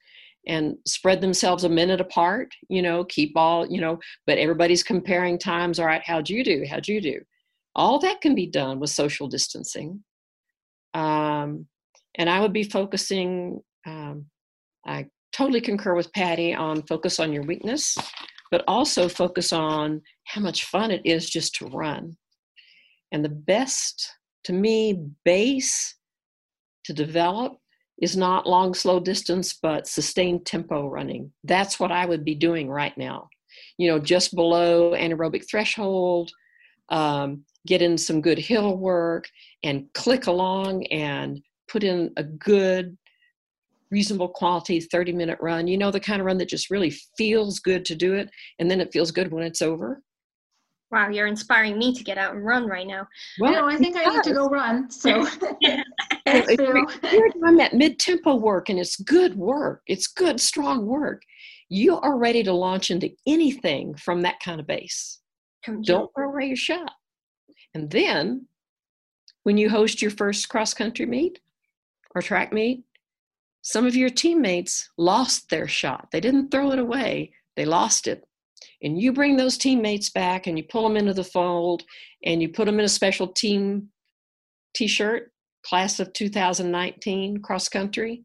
[0.46, 5.38] and spread themselves a minute apart, you know, keep all, you know, but everybody's comparing
[5.38, 5.78] times.
[5.78, 6.64] All right, how'd you do?
[6.68, 7.20] How'd you do?
[7.76, 10.02] All that can be done with social distancing.
[10.94, 11.66] Um,
[12.16, 14.26] and I would be focusing, um,
[14.84, 17.96] I totally concur with Patty on focus on your weakness,
[18.50, 22.16] but also focus on how much fun it is just to run.
[23.12, 24.14] And the best,
[24.44, 25.96] to me, base
[26.84, 27.56] to develop
[28.00, 31.32] is not long, slow distance, but sustained tempo running.
[31.44, 33.28] That's what I would be doing right now.
[33.78, 36.32] You know, just below anaerobic threshold,
[36.88, 39.28] um, get in some good hill work
[39.62, 42.96] and click along and put in a good
[43.92, 47.60] reasonable quality 30 minute run you know the kind of run that just really feels
[47.60, 50.02] good to do it and then it feels good when it's over.
[50.90, 53.06] Wow you're inspiring me to get out and run right now.
[53.38, 55.26] Well no, i think i need to go run so.
[56.24, 61.22] If you're doing that mid-tempo work and it's good work it's good strong work
[61.72, 65.20] you are ready to launch into anything from that kind of base.
[65.84, 66.92] Don't throw away your shot.
[67.72, 68.46] And then
[69.44, 71.40] when you host your first cross country meet
[72.14, 72.84] or track meet
[73.62, 76.08] some of your teammates lost their shot.
[76.10, 78.24] They didn't throw it away, they lost it.
[78.82, 81.84] And you bring those teammates back and you pull them into the fold
[82.24, 83.88] and you put them in a special team
[84.74, 85.32] t shirt,
[85.64, 88.24] class of 2019 cross country.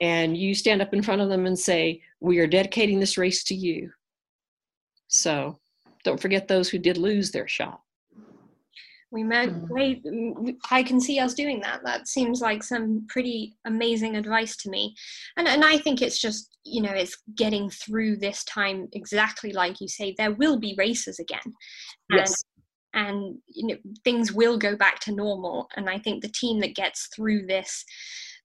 [0.00, 3.44] And you stand up in front of them and say, We are dedicating this race
[3.44, 3.90] to you.
[5.08, 5.58] So
[6.04, 7.80] don't forget those who did lose their shot
[9.10, 10.54] we might mm.
[10.70, 11.80] i can see us doing that.
[11.84, 14.94] That seems like some pretty amazing advice to me.
[15.36, 19.80] And and i think it's just you know it's getting through this time exactly like
[19.80, 21.40] you say there will be races again.
[22.10, 22.44] And, yes.
[22.94, 25.68] and you know things will go back to normal.
[25.76, 27.84] And i think the team that gets through this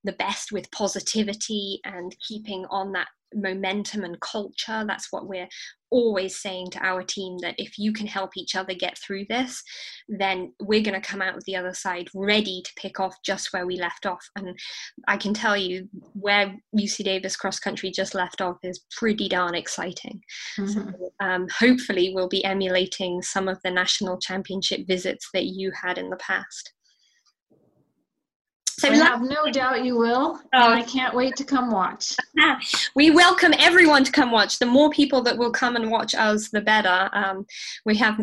[0.04, 4.84] the best with positivity and keeping on that momentum and culture.
[4.88, 5.48] That's what we're
[5.90, 9.62] always saying to our team that if you can help each other get through this,
[10.08, 13.54] then we're going to come out of the other side ready to pick off just
[13.54, 14.26] where we left off.
[14.36, 14.58] And
[15.08, 19.56] I can tell you where UC Davis cross country just left off is pretty darn
[19.56, 20.22] exciting.
[20.60, 20.90] Mm-hmm.
[20.90, 25.98] So, um, hopefully, we'll be emulating some of the national championship visits that you had
[25.98, 26.74] in the past.
[28.84, 30.42] So I have no doubt you will.
[30.54, 30.74] Oh.
[30.74, 32.18] I can't wait to come watch.
[32.96, 34.60] we welcome everyone to come watch.
[34.60, 37.10] The more people that will come and watch us, the better.
[37.14, 37.46] Um,
[37.86, 38.20] we have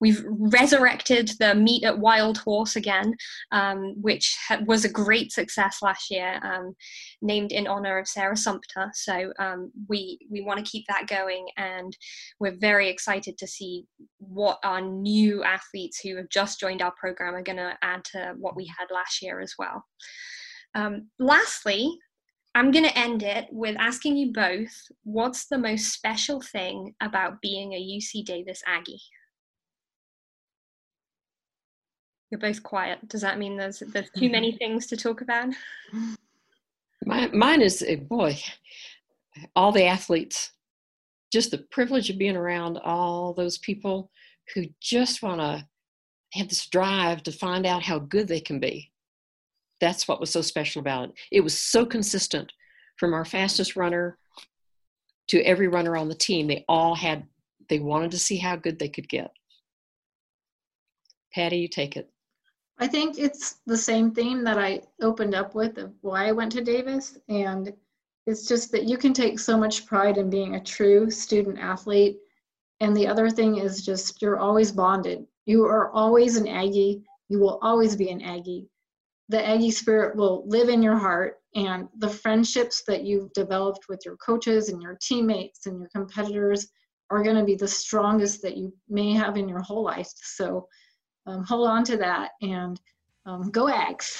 [0.00, 3.14] we've resurrected the meet at Wild Horse again,
[3.52, 6.74] um, which ha- was a great success last year, um,
[7.22, 8.90] named in honor of Sarah Sumpter.
[8.94, 11.96] So um, we we want to keep that going, and
[12.40, 13.86] we're very excited to see
[14.18, 18.34] what our new athletes who have just joined our program are going to add to
[18.38, 19.84] what we had last year as well.
[20.74, 21.98] Um, lastly,
[22.54, 24.70] I'm going to end it with asking you both
[25.02, 29.02] what's the most special thing about being a UC Davis Aggie?
[32.30, 33.06] You're both quiet.
[33.08, 35.48] Does that mean there's there's too many things to talk about?
[37.04, 38.38] My, mine is eh, boy,
[39.54, 40.52] all the athletes.
[41.32, 44.10] Just the privilege of being around all those people
[44.54, 45.66] who just want to
[46.34, 48.90] have this drive to find out how good they can be.
[49.80, 51.14] That's what was so special about it.
[51.32, 52.52] It was so consistent
[52.96, 54.18] from our fastest runner
[55.28, 56.46] to every runner on the team.
[56.46, 57.26] They all had,
[57.68, 59.30] they wanted to see how good they could get.
[61.34, 62.10] Patty, you take it.
[62.78, 66.52] I think it's the same theme that I opened up with of why I went
[66.52, 67.18] to Davis.
[67.28, 67.72] And
[68.26, 72.18] it's just that you can take so much pride in being a true student athlete.
[72.80, 75.26] And the other thing is just you're always bonded.
[75.46, 77.04] You are always an Aggie.
[77.28, 78.66] You will always be an Aggie.
[79.28, 81.36] The Aggie spirit will live in your heart.
[81.54, 86.66] And the friendships that you've developed with your coaches and your teammates and your competitors
[87.10, 90.10] are going to be the strongest that you may have in your whole life.
[90.16, 90.66] So,
[91.26, 92.80] um, hold on to that and
[93.26, 94.18] um, go Ags.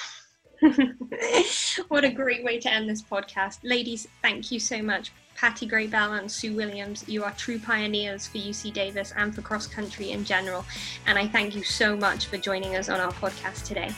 [1.89, 3.59] what a great way to end this podcast.
[3.63, 5.13] Ladies, thank you so much.
[5.37, 9.67] Patty Graybell and Sue Williams, you are true pioneers for UC Davis and for cross
[9.67, 10.65] country in general.
[11.07, 13.91] And I thank you so much for joining us on our podcast today.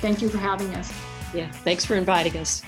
[0.00, 0.92] Thank you for having us.
[1.34, 2.62] Yeah, thanks for inviting us.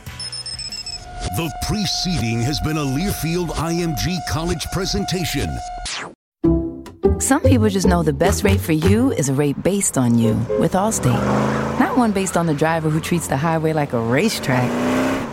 [1.36, 5.55] The preceding has been a Learfield IMG College presentation.
[7.20, 10.34] Some people just know the best rate for you is a rate based on you
[10.59, 11.24] with Allstate.
[11.80, 14.72] Not one based on the driver who treats the highway like a racetrack